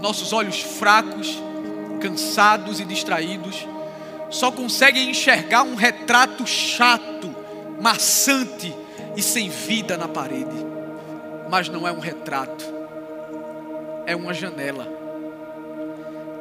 Nossos 0.00 0.32
olhos 0.32 0.60
fracos, 0.60 1.42
cansados 2.00 2.78
e 2.78 2.84
distraídos 2.84 3.66
só 4.30 4.52
conseguem 4.52 5.10
enxergar 5.10 5.64
um 5.64 5.74
retrato 5.74 6.46
chato, 6.46 7.34
maçante 7.80 8.72
e 9.16 9.22
sem 9.22 9.48
vida 9.48 9.96
na 9.96 10.06
parede. 10.06 10.54
Mas 11.50 11.68
não 11.68 11.88
é 11.88 11.90
um 11.90 11.98
retrato, 11.98 12.64
é 14.06 14.14
uma 14.14 14.32
janela. 14.32 15.01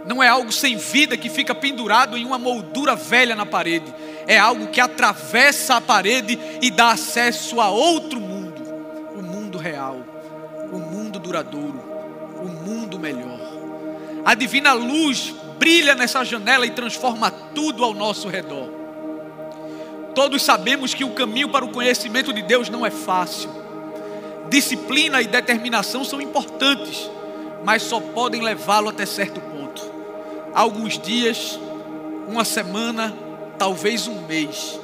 Não 0.05 0.21
é 0.21 0.27
algo 0.27 0.51
sem 0.51 0.77
vida 0.77 1.15
que 1.15 1.29
fica 1.29 1.53
pendurado 1.53 2.17
em 2.17 2.25
uma 2.25 2.37
moldura 2.37 2.95
velha 2.95 3.35
na 3.35 3.45
parede. 3.45 3.93
É 4.27 4.37
algo 4.37 4.67
que 4.67 4.81
atravessa 4.81 5.75
a 5.75 5.81
parede 5.81 6.39
e 6.61 6.71
dá 6.71 6.91
acesso 6.91 7.61
a 7.61 7.69
outro 7.69 8.19
mundo 8.19 8.41
o 9.15 9.21
mundo 9.21 9.57
real, 9.57 9.97
o 10.71 10.77
mundo 10.77 11.19
duradouro, 11.19 11.81
o 12.41 12.47
mundo 12.47 12.99
melhor. 12.99 13.39
A 14.25 14.33
divina 14.33 14.73
luz 14.73 15.33
brilha 15.59 15.95
nessa 15.95 16.23
janela 16.23 16.65
e 16.65 16.71
transforma 16.71 17.29
tudo 17.29 17.83
ao 17.83 17.93
nosso 17.93 18.27
redor. 18.27 18.69
Todos 20.15 20.41
sabemos 20.43 20.93
que 20.93 21.03
o 21.03 21.11
caminho 21.11 21.49
para 21.49 21.63
o 21.63 21.71
conhecimento 21.71 22.33
de 22.33 22.41
Deus 22.41 22.69
não 22.69 22.85
é 22.85 22.89
fácil. 22.89 23.49
Disciplina 24.49 25.21
e 25.21 25.27
determinação 25.27 26.03
são 26.03 26.19
importantes, 26.19 27.09
mas 27.63 27.83
só 27.83 27.99
podem 27.99 28.41
levá-lo 28.41 28.89
até 28.89 29.05
certo 29.05 29.39
ponto. 29.39 29.60
Alguns 30.53 30.99
dias, 30.99 31.59
uma 32.27 32.43
semana, 32.43 33.13
talvez 33.57 34.07
um 34.07 34.25
mês. 34.27 34.79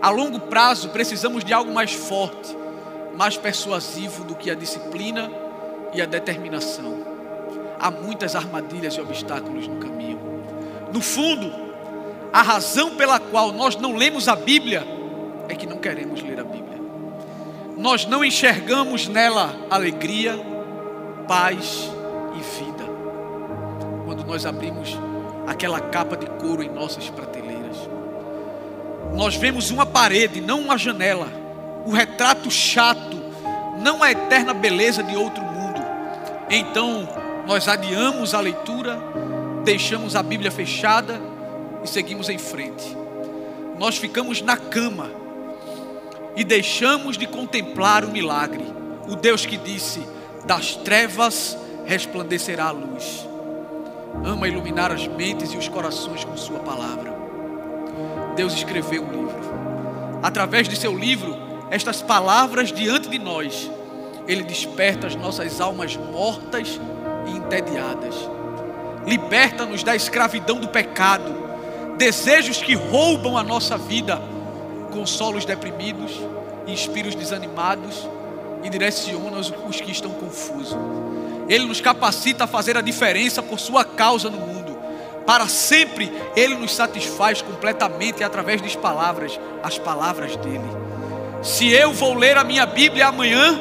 A 0.00 0.10
longo 0.10 0.38
prazo, 0.38 0.90
precisamos 0.90 1.44
de 1.44 1.52
algo 1.52 1.72
mais 1.72 1.92
forte, 1.92 2.56
mais 3.16 3.36
persuasivo 3.36 4.24
do 4.24 4.34
que 4.34 4.50
a 4.50 4.54
disciplina 4.54 5.30
e 5.94 6.02
a 6.02 6.06
determinação. 6.06 7.06
Há 7.78 7.90
muitas 7.90 8.36
armadilhas 8.36 8.94
e 8.94 9.00
obstáculos 9.00 9.66
no 9.66 9.76
caminho. 9.76 10.20
No 10.92 11.00
fundo, 11.00 11.50
a 12.32 12.42
razão 12.42 12.96
pela 12.96 13.18
qual 13.18 13.52
nós 13.52 13.76
não 13.76 13.96
lemos 13.96 14.28
a 14.28 14.36
Bíblia 14.36 14.86
é 15.48 15.54
que 15.54 15.66
não 15.66 15.78
queremos 15.78 16.22
ler 16.22 16.38
a 16.40 16.44
Bíblia. 16.44 16.80
Nós 17.76 18.06
não 18.06 18.24
enxergamos 18.24 19.08
nela 19.08 19.54
alegria, 19.70 20.38
paz 21.26 21.90
e 22.34 22.62
vida. 22.62 22.91
Nós 24.32 24.46
abrimos 24.46 24.98
aquela 25.46 25.78
capa 25.78 26.16
de 26.16 26.26
couro 26.26 26.62
em 26.62 26.68
nossas 26.68 27.08
prateleiras 27.10 27.52
nós 29.14 29.36
vemos 29.36 29.70
uma 29.70 29.84
parede, 29.84 30.40
não 30.40 30.60
uma 30.60 30.78
janela, 30.78 31.28
o 31.84 31.90
retrato 31.90 32.50
chato, 32.50 33.16
não 33.78 34.02
a 34.02 34.10
eterna 34.10 34.54
beleza 34.54 35.02
de 35.02 35.16
outro 35.16 35.44
mundo. 35.44 35.80
Então, 36.48 37.08
nós 37.46 37.68
adiamos 37.68 38.34
a 38.34 38.40
leitura, 38.40 38.98
deixamos 39.64 40.16
a 40.16 40.22
Bíblia 40.22 40.50
fechada 40.50 41.20
e 41.84 41.88
seguimos 41.88 42.28
em 42.28 42.38
frente. 42.38 42.96
Nós 43.78 43.98
ficamos 43.98 44.40
na 44.40 44.56
cama 44.56 45.10
e 46.34 46.42
deixamos 46.42 47.18
de 47.18 47.26
contemplar 47.26 48.04
o 48.04 48.10
milagre, 48.10 48.64
o 49.08 49.14
Deus 49.14 49.44
que 49.44 49.58
disse: 49.58 50.06
das 50.46 50.74
trevas 50.76 51.56
resplandecerá 51.84 52.66
a 52.66 52.70
luz. 52.70 53.31
Ama 54.24 54.46
iluminar 54.46 54.92
as 54.92 55.06
mentes 55.06 55.52
e 55.52 55.56
os 55.56 55.68
corações 55.68 56.24
com 56.24 56.36
Sua 56.36 56.60
palavra. 56.60 57.12
Deus 58.36 58.52
escreveu 58.52 59.02
um 59.02 59.10
livro. 59.10 59.42
Através 60.22 60.68
de 60.68 60.76
seu 60.76 60.96
livro, 60.96 61.36
estas 61.70 62.00
palavras 62.00 62.72
diante 62.72 63.08
de 63.08 63.18
nós, 63.18 63.70
Ele 64.28 64.42
desperta 64.42 65.06
as 65.06 65.16
nossas 65.16 65.60
almas 65.60 65.96
mortas 65.96 66.80
e 67.26 67.36
entediadas. 67.36 68.14
Liberta-nos 69.06 69.82
da 69.82 69.96
escravidão 69.96 70.60
do 70.60 70.68
pecado, 70.68 71.34
desejos 71.98 72.62
que 72.62 72.74
roubam 72.74 73.36
a 73.36 73.42
nossa 73.42 73.76
vida, 73.76 74.22
consola 74.92 75.38
os 75.38 75.44
deprimidos, 75.44 76.12
inspira 76.66 77.08
os 77.08 77.14
desanimados 77.14 78.08
e 78.62 78.68
direciona 78.68 79.38
os 79.38 79.80
que 79.80 79.90
estão 79.90 80.12
confusos. 80.12 80.76
Ele 81.52 81.66
nos 81.66 81.80
capacita 81.80 82.44
a 82.44 82.46
fazer 82.46 82.76
a 82.76 82.80
diferença 82.80 83.42
por 83.42 83.60
sua 83.60 83.84
causa 83.84 84.30
no 84.30 84.38
mundo 84.38 84.62
para 85.26 85.46
sempre 85.48 86.12
Ele 86.34 86.56
nos 86.56 86.74
satisfaz 86.74 87.42
completamente 87.42 88.24
através 88.24 88.60
das 88.60 88.74
palavras, 88.74 89.38
as 89.62 89.78
palavras 89.78 90.36
dele. 90.36 90.64
Se 91.42 91.68
eu 91.68 91.92
vou 91.92 92.14
ler 92.14 92.36
a 92.36 92.44
minha 92.44 92.66
Bíblia 92.66 93.08
amanhã, 93.08 93.58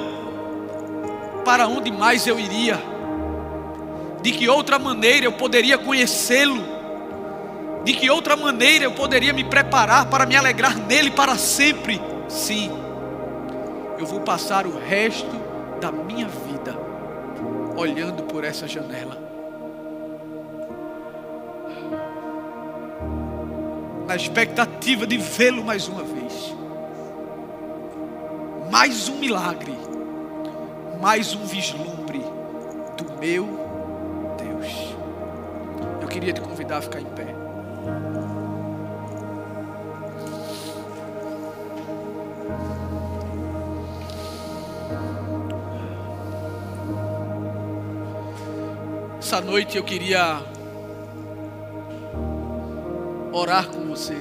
para 1.44 1.68
onde 1.68 1.92
mais 1.92 2.28
eu 2.28 2.40
iria? 2.40 2.82
De 4.22 4.32
que 4.32 4.48
outra 4.48 4.78
maneira 4.78 5.26
eu 5.26 5.32
poderia 5.32 5.78
conhecê-lo? 5.78 6.64
De 7.84 7.94
que 7.94 8.10
outra 8.10 8.36
maneira 8.36 8.86
eu 8.86 8.92
poderia 8.92 9.34
me 9.34 9.44
preparar 9.44 10.06
para 10.06 10.26
me 10.26 10.36
alegrar 10.36 10.78
nele 10.78 11.10
para 11.10 11.36
sempre? 11.36 12.00
Sim, 12.28 12.72
eu 13.98 14.06
vou 14.06 14.22
passar 14.22 14.68
o 14.68 14.78
resto 14.78 15.36
da 15.80 15.92
minha 15.92 16.28
vida 16.28 16.81
olhando 17.76 18.24
por 18.24 18.44
essa 18.44 18.68
janela 18.68 19.32
na 24.12 24.16
expectativa 24.18 25.08
de 25.08 25.18
vê-lo 25.18 25.64
mais 25.64 25.88
uma 25.88 26.04
vez. 26.04 26.54
Mais 28.70 29.08
um 29.08 29.18
milagre, 29.18 29.74
mais 31.00 31.34
um 31.34 31.46
vislumbre 31.46 32.20
do 32.98 33.20
meu 33.22 33.46
Deus. 34.38 34.96
Eu 36.02 36.08
queria 36.10 36.34
te 36.34 36.42
convidar 36.42 36.80
a 36.80 36.82
ficar 36.82 37.00
em 37.00 37.06
pé. 37.06 37.41
Essa 49.32 49.40
noite 49.40 49.78
eu 49.78 49.84
queria 49.86 50.42
orar 53.32 53.66
com 53.70 53.88
você. 53.88 54.18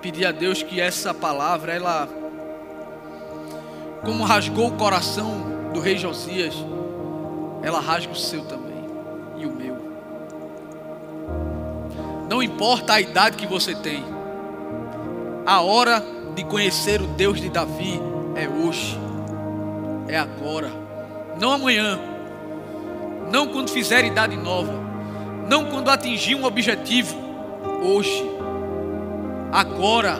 Pedir 0.00 0.26
a 0.26 0.32
Deus 0.32 0.64
que 0.64 0.80
essa 0.80 1.14
palavra, 1.14 1.72
ela, 1.72 2.08
como 4.04 4.24
rasgou 4.24 4.66
o 4.66 4.72
coração 4.72 5.70
do 5.72 5.78
rei 5.78 5.96
Josias, 5.96 6.56
ela 7.62 7.78
rasga 7.78 8.10
o 8.10 8.16
seu 8.16 8.44
também 8.46 8.84
e 9.36 9.46
o 9.46 9.52
meu. 9.52 9.76
Não 12.28 12.42
importa 12.42 12.94
a 12.94 13.00
idade 13.00 13.36
que 13.36 13.46
você 13.46 13.76
tem, 13.76 14.02
a 15.46 15.60
hora 15.60 16.02
de 16.34 16.42
conhecer 16.42 17.00
o 17.00 17.06
Deus 17.06 17.40
de 17.40 17.48
Davi 17.48 18.00
é 18.34 18.48
hoje, 18.48 18.98
é 20.08 20.18
agora, 20.18 20.81
não 21.38 21.52
amanhã, 21.52 21.98
não 23.30 23.48
quando 23.48 23.70
fizer 23.70 24.04
idade 24.04 24.36
nova 24.36 24.82
não 25.52 25.66
quando 25.66 25.90
atingir 25.90 26.34
um 26.34 26.44
objetivo, 26.44 27.16
hoje, 27.82 28.24
agora. 29.52 30.18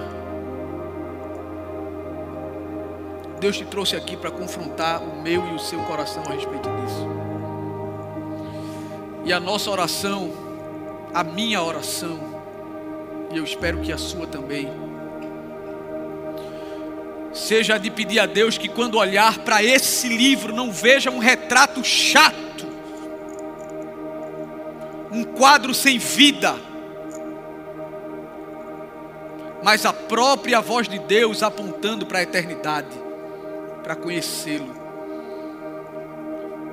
Deus 3.40 3.56
te 3.56 3.64
trouxe 3.64 3.96
aqui 3.96 4.16
para 4.16 4.30
confrontar 4.30 5.02
o 5.02 5.22
meu 5.22 5.46
e 5.48 5.54
o 5.54 5.58
seu 5.58 5.80
coração 5.84 6.22
a 6.26 6.32
respeito 6.32 6.68
disso. 6.68 7.08
E 9.24 9.32
a 9.32 9.40
nossa 9.40 9.70
oração, 9.70 10.30
a 11.14 11.24
minha 11.24 11.62
oração, 11.62 12.18
e 13.32 13.38
eu 13.38 13.44
espero 13.44 13.78
que 13.80 13.92
a 13.92 13.98
sua 13.98 14.26
também, 14.26 14.70
seja 17.32 17.78
de 17.78 17.90
pedir 17.90 18.20
a 18.20 18.26
Deus 18.26 18.58
que 18.58 18.68
quando 18.68 18.98
olhar 18.98 19.38
para 19.38 19.62
esse 19.62 20.08
livro 20.08 20.54
não 20.54 20.70
veja 20.70 21.10
um 21.10 21.18
retrato 21.18 21.82
chato 21.84 22.72
um 25.12 25.24
quadro 25.24 25.74
sem 25.74 25.98
vida, 25.98 26.56
mas 29.62 29.84
a 29.84 29.92
própria 29.92 30.60
voz 30.60 30.88
de 30.88 30.98
Deus 30.98 31.42
apontando 31.42 32.06
para 32.06 32.20
a 32.20 32.22
eternidade, 32.22 32.98
para 33.82 33.94
conhecê-lo. 33.94 34.74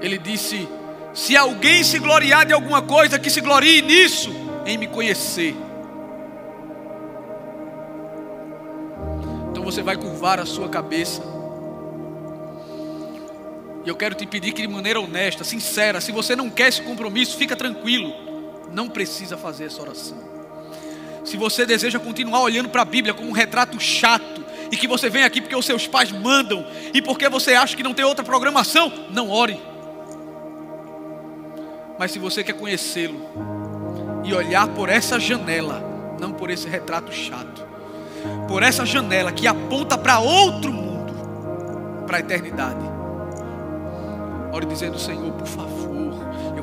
Ele 0.02 0.18
disse: 0.18 0.68
Se 1.14 1.36
alguém 1.36 1.84
se 1.84 2.00
gloriar 2.00 2.46
de 2.46 2.54
alguma 2.54 2.82
coisa, 2.82 3.20
que 3.20 3.30
se 3.30 3.42
glorie 3.42 3.82
nisso, 3.82 4.32
em 4.66 4.78
me 4.78 4.88
conhecer. 4.88 5.54
Você 9.72 9.82
vai 9.82 9.98
curvar 9.98 10.40
a 10.40 10.46
sua 10.46 10.70
cabeça. 10.70 11.22
E 13.86 13.90
eu 13.90 13.96
quero 13.96 14.16
te 14.16 14.26
pedir 14.26 14.52
que 14.54 14.62
de 14.62 14.68
maneira 14.68 15.00
honesta, 15.00 15.44
sincera, 15.44 16.02
se 16.02 16.12
você 16.12 16.36
não 16.36 16.50
quer 16.50 16.70
esse 16.70 16.82
compromisso, 16.82 17.38
fica 17.38 17.56
tranquilo 17.56 18.30
não 18.74 18.88
precisa 18.88 19.38
fazer 19.38 19.66
essa 19.66 19.82
oração. 19.82 20.18
Se 21.24 21.38
você 21.38 21.66
deseja 21.66 22.00
continuar 22.00 22.42
olhando 22.42 22.70
para 22.70 22.82
a 22.82 22.86
Bíblia 22.86 23.14
como 23.14 23.30
um 23.30 23.34
retrato 23.34 23.80
chato, 23.80 24.46
e 24.72 24.78
que 24.78 24.88
você 24.88 25.10
vem 25.10 25.24
aqui 25.24 25.42
porque 25.42 25.56
os 25.56 25.66
seus 25.66 25.88
pais 25.88 26.12
mandam, 26.12 26.66
e 26.94 27.02
porque 27.02 27.28
você 27.28 27.54
acha 27.54 27.76
que 27.76 27.84
não 27.84 27.94
tem 27.94 28.06
outra 28.06 28.24
programação, 28.24 28.92
não 29.12 29.30
ore. 29.30 29.60
Mas 31.98 32.12
se 32.12 32.20
você 32.20 32.44
quer 32.44 32.54
conhecê-lo 32.54 33.20
e 34.24 34.34
olhar 34.34 34.68
por 34.70 34.90
essa 34.90 35.20
janela, 35.20 35.84
não 36.20 36.32
por 36.32 36.50
esse 36.50 36.68
retrato 36.68 37.12
chato, 37.12 37.66
por 38.50 38.64
essa 38.64 38.86
janela 38.86 39.32
que 39.32 39.48
aponta 39.48 39.98
para 39.98 40.20
outro 40.20 40.74
mundo, 40.74 41.14
para 42.06 42.18
a 42.18 42.20
eternidade, 42.20 42.82
ore 44.52 44.66
dizendo: 44.66 45.00
Senhor, 45.00 45.32
por 45.32 45.48
favor 45.48 45.80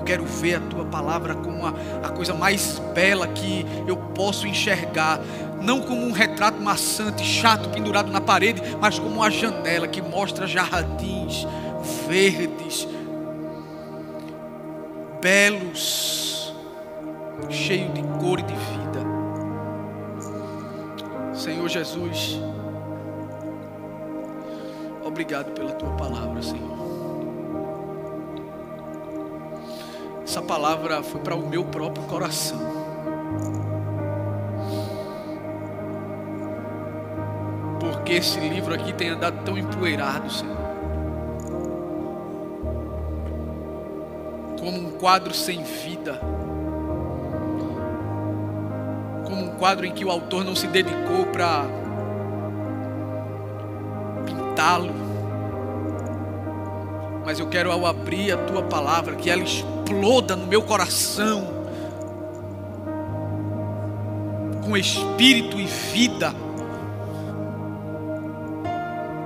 quero 0.06 0.24
ver 0.24 0.54
a 0.54 0.60
tua 0.60 0.84
palavra 0.84 1.34
como 1.34 1.66
a, 1.66 1.74
a 2.02 2.08
coisa 2.10 2.32
mais 2.32 2.78
bela 2.94 3.26
que 3.26 3.66
eu 3.86 3.96
posso 3.96 4.46
enxergar. 4.46 5.20
Não 5.60 5.80
como 5.80 6.06
um 6.06 6.12
retrato 6.12 6.60
maçante, 6.62 7.24
chato, 7.24 7.68
pendurado 7.70 8.10
na 8.10 8.20
parede, 8.20 8.62
mas 8.80 8.98
como 8.98 9.16
uma 9.16 9.30
janela 9.30 9.88
que 9.88 10.00
mostra 10.00 10.46
jardins 10.46 11.46
verdes, 12.08 12.86
belos, 15.20 16.54
cheio 17.50 17.90
de 17.92 18.02
cor 18.20 18.38
e 18.38 18.42
de 18.42 18.54
vida. 18.54 18.85
Senhor 21.36 21.68
Jesus, 21.68 22.40
obrigado 25.04 25.52
pela 25.52 25.72
tua 25.72 25.90
palavra, 25.90 26.42
Senhor. 26.42 26.76
Essa 30.24 30.40
palavra 30.40 31.02
foi 31.02 31.20
para 31.20 31.36
o 31.36 31.46
meu 31.46 31.64
próprio 31.64 32.04
coração. 32.06 32.58
Porque 37.78 38.14
esse 38.14 38.40
livro 38.40 38.74
aqui 38.74 38.92
tem 38.94 39.10
andado 39.10 39.44
tão 39.44 39.58
empoeirado, 39.58 40.30
Senhor. 40.32 40.56
Como 44.58 44.78
um 44.78 44.90
quadro 44.92 45.34
sem 45.34 45.62
vida. 45.62 46.18
Quadro 49.58 49.86
em 49.86 49.92
que 49.92 50.04
o 50.04 50.10
autor 50.10 50.44
não 50.44 50.54
se 50.54 50.66
dedicou 50.66 51.26
para 51.32 51.64
pintá-lo. 54.24 54.94
Mas 57.24 57.40
eu 57.40 57.48
quero, 57.48 57.72
ao 57.72 57.84
abrir 57.84 58.32
a 58.32 58.36
tua 58.36 58.62
palavra, 58.62 59.16
que 59.16 59.28
ela 59.28 59.42
exploda 59.42 60.36
no 60.36 60.46
meu 60.46 60.62
coração 60.62 61.56
com 64.64 64.76
espírito 64.76 65.58
e 65.60 65.66
vida, 65.66 66.32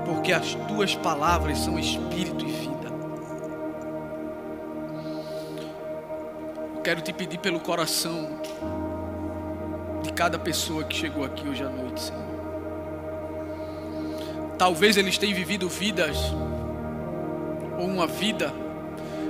porque 0.04 0.32
as 0.32 0.54
tuas 0.68 0.94
palavras 0.94 1.58
são 1.58 1.78
espírito 1.78 2.44
e 2.44 2.50
vida. 2.50 2.70
Eu 6.74 6.82
quero 6.82 7.00
te 7.00 7.12
pedir 7.12 7.38
pelo 7.38 7.60
coração 7.60 8.40
de 10.02 10.12
cada 10.12 10.38
pessoa 10.38 10.84
que 10.84 10.96
chegou 10.96 11.24
aqui 11.24 11.48
hoje 11.48 11.62
à 11.62 11.68
noite, 11.68 12.00
Senhor. 12.00 12.30
Talvez 14.56 14.96
eles 14.96 15.16
tenham 15.16 15.34
vivido 15.34 15.68
vidas 15.68 16.18
ou 17.78 17.86
uma 17.86 18.06
vida 18.06 18.52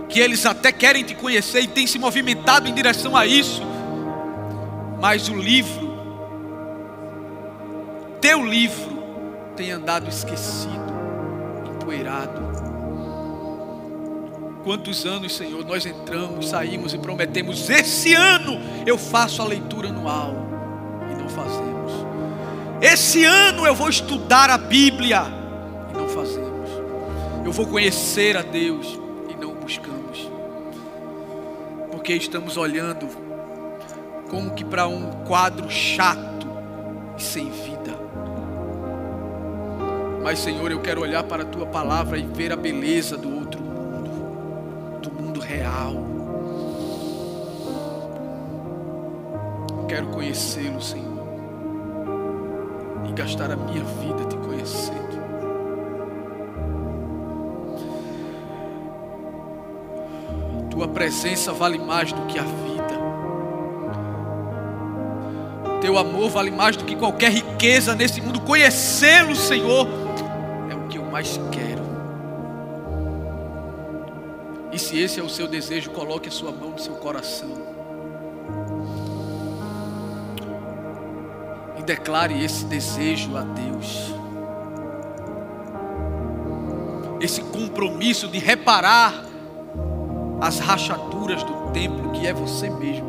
que 0.08 0.18
eles 0.18 0.44
até 0.44 0.72
querem 0.72 1.04
te 1.04 1.14
conhecer 1.14 1.60
e 1.60 1.68
têm 1.68 1.86
se 1.86 1.98
movimentado 1.98 2.68
em 2.68 2.74
direção 2.74 3.16
a 3.16 3.24
isso, 3.24 3.62
mas 5.00 5.28
o 5.28 5.36
livro, 5.36 5.96
teu 8.20 8.44
livro, 8.44 8.98
tem 9.54 9.70
andado 9.70 10.08
esquecido, 10.08 10.92
empoeirado. 11.76 12.40
Quantos 14.64 15.06
anos, 15.06 15.36
Senhor, 15.36 15.64
nós 15.64 15.86
entramos, 15.86 16.48
saímos 16.48 16.92
e 16.92 16.98
prometemos: 16.98 17.70
esse 17.70 18.12
ano 18.14 18.60
eu 18.84 18.98
faço 18.98 19.40
a 19.40 19.44
leitura 19.44 19.88
anual 19.88 20.49
fazemos. 21.30 21.92
Esse 22.80 23.24
ano 23.24 23.66
eu 23.66 23.74
vou 23.74 23.88
estudar 23.88 24.50
a 24.50 24.58
Bíblia 24.58 25.22
e 25.90 25.96
não 25.96 26.08
fazemos. 26.08 26.70
Eu 27.44 27.52
vou 27.52 27.66
conhecer 27.66 28.36
a 28.36 28.42
Deus 28.42 29.00
buscamos. 29.70 30.28
Porque 31.92 32.12
estamos 32.14 32.56
olhando 32.56 33.06
como 34.28 34.52
que 34.52 34.64
para 34.64 34.88
um 34.88 35.24
quadro 35.24 35.70
chato 35.70 36.48
e 37.16 37.22
sem 37.22 37.48
vida. 37.50 37.94
Mas, 40.22 40.40
Senhor, 40.40 40.70
eu 40.70 40.80
quero 40.80 41.00
olhar 41.00 41.22
para 41.22 41.44
a 41.44 41.46
tua 41.46 41.66
palavra 41.66 42.18
e 42.18 42.26
ver 42.26 42.52
a 42.52 42.56
beleza 42.56 43.16
do 43.16 43.32
outro 43.32 43.62
mundo, 43.62 45.00
do 45.00 45.12
mundo 45.12 45.40
real. 45.40 45.94
Quero 49.88 50.08
conhecê-lo, 50.08 50.80
Senhor, 50.82 51.09
e 53.10 53.12
gastar 53.12 53.50
a 53.50 53.56
minha 53.56 53.82
vida 53.82 54.24
te 54.24 54.36
conhecendo. 54.36 55.10
Tua 60.70 60.86
presença 60.88 61.52
vale 61.52 61.78
mais 61.78 62.12
do 62.12 62.22
que 62.26 62.38
a 62.38 62.42
vida. 62.42 62.70
Teu 65.80 65.98
amor 65.98 66.30
vale 66.30 66.50
mais 66.50 66.76
do 66.76 66.84
que 66.84 66.94
qualquer 66.94 67.32
riqueza 67.32 67.94
nesse 67.94 68.20
mundo. 68.20 68.40
Conhecê-lo, 68.42 69.34
Senhor, 69.34 69.88
é 70.70 70.74
o 70.74 70.86
que 70.88 70.98
eu 70.98 71.04
mais 71.04 71.38
quero. 71.50 71.80
E 74.72 74.78
se 74.78 74.98
esse 75.00 75.18
é 75.18 75.22
o 75.22 75.28
seu 75.28 75.48
desejo, 75.48 75.90
coloque 75.90 76.28
a 76.28 76.32
sua 76.32 76.52
mão 76.52 76.70
no 76.70 76.78
seu 76.78 76.94
coração. 76.94 77.79
E 81.80 81.82
declare 81.82 82.44
esse 82.44 82.66
desejo 82.66 83.34
a 83.38 83.40
Deus. 83.40 84.14
Esse 87.22 87.40
compromisso 87.40 88.28
de 88.28 88.38
reparar 88.38 89.24
as 90.42 90.58
rachaduras 90.58 91.42
do 91.42 91.70
templo 91.72 92.10
que 92.10 92.26
é 92.26 92.34
você 92.34 92.68
mesmo. 92.68 93.08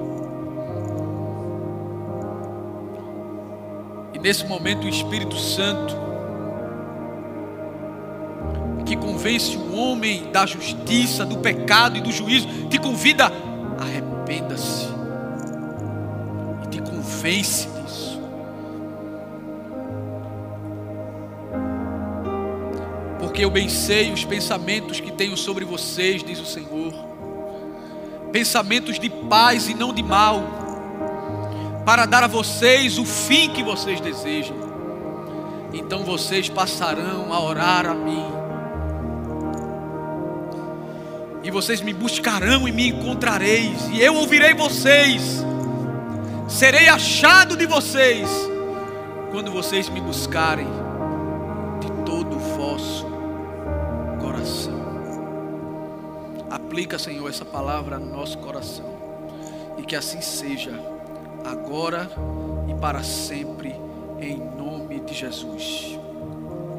E 4.14 4.20
nesse 4.20 4.46
momento 4.46 4.86
o 4.86 4.90
Espírito 4.90 5.36
Santo, 5.36 5.94
que 8.86 8.96
convence 8.96 9.58
o 9.58 9.76
homem 9.76 10.32
da 10.32 10.46
justiça, 10.46 11.26
do 11.26 11.40
pecado 11.40 11.98
e 11.98 12.02
do 12.02 12.12
juízo, 12.12 12.48
te 12.70 12.78
convida, 12.78 13.30
arrependa-se 13.78 14.88
e 16.64 16.68
te 16.70 16.82
convence 16.82 17.71
eu 23.42 23.50
bem 23.50 23.70
sei 23.70 24.12
os 24.12 24.24
pensamentos 24.24 25.00
que 25.00 25.12
tenho 25.12 25.36
sobre 25.36 25.66
vocês, 25.66 26.24
diz 26.24 26.40
o 26.40 26.46
Senhor 26.46 27.12
pensamentos 28.32 28.98
de 28.98 29.10
paz 29.10 29.68
e 29.68 29.74
não 29.74 29.94
de 29.94 30.02
mal, 30.02 30.44
para 31.86 32.06
dar 32.06 32.24
a 32.24 32.28
vocês 32.28 32.98
o 32.98 33.06
fim 33.06 33.50
que 33.50 33.64
vocês 33.64 34.00
desejam. 34.00 34.56
Então 35.74 36.04
vocês 36.04 36.50
passarão 36.50 37.34
a 37.34 37.40
orar 37.40 37.86
a 37.86 37.94
mim. 37.94 38.26
E 41.44 41.50
vocês 41.50 41.82
me 41.82 41.94
buscarão 41.94 42.68
e 42.68 42.72
me 42.72 42.90
encontrareis, 42.90 43.90
e 43.92 44.02
eu 44.02 44.16
ouvirei 44.16 44.54
vocês. 44.54 45.44
Serei 46.48 46.88
achado 46.88 47.56
de 47.56 47.66
vocês 47.66 48.30
quando 49.32 49.52
vocês 49.52 49.90
me 49.90 50.02
buscarem 50.02 50.81
Aplica, 56.72 56.98
Senhor, 56.98 57.28
essa 57.28 57.44
palavra 57.44 58.00
no 58.00 58.16
nosso 58.16 58.38
coração. 58.38 58.86
E 59.78 59.84
que 59.84 59.94
assim 59.94 60.22
seja, 60.22 60.72
agora 61.44 62.10
e 62.70 62.74
para 62.80 63.04
sempre, 63.04 63.76
em 64.22 64.38
nome 64.38 65.02
de 65.02 65.14
Jesus. 65.14 66.00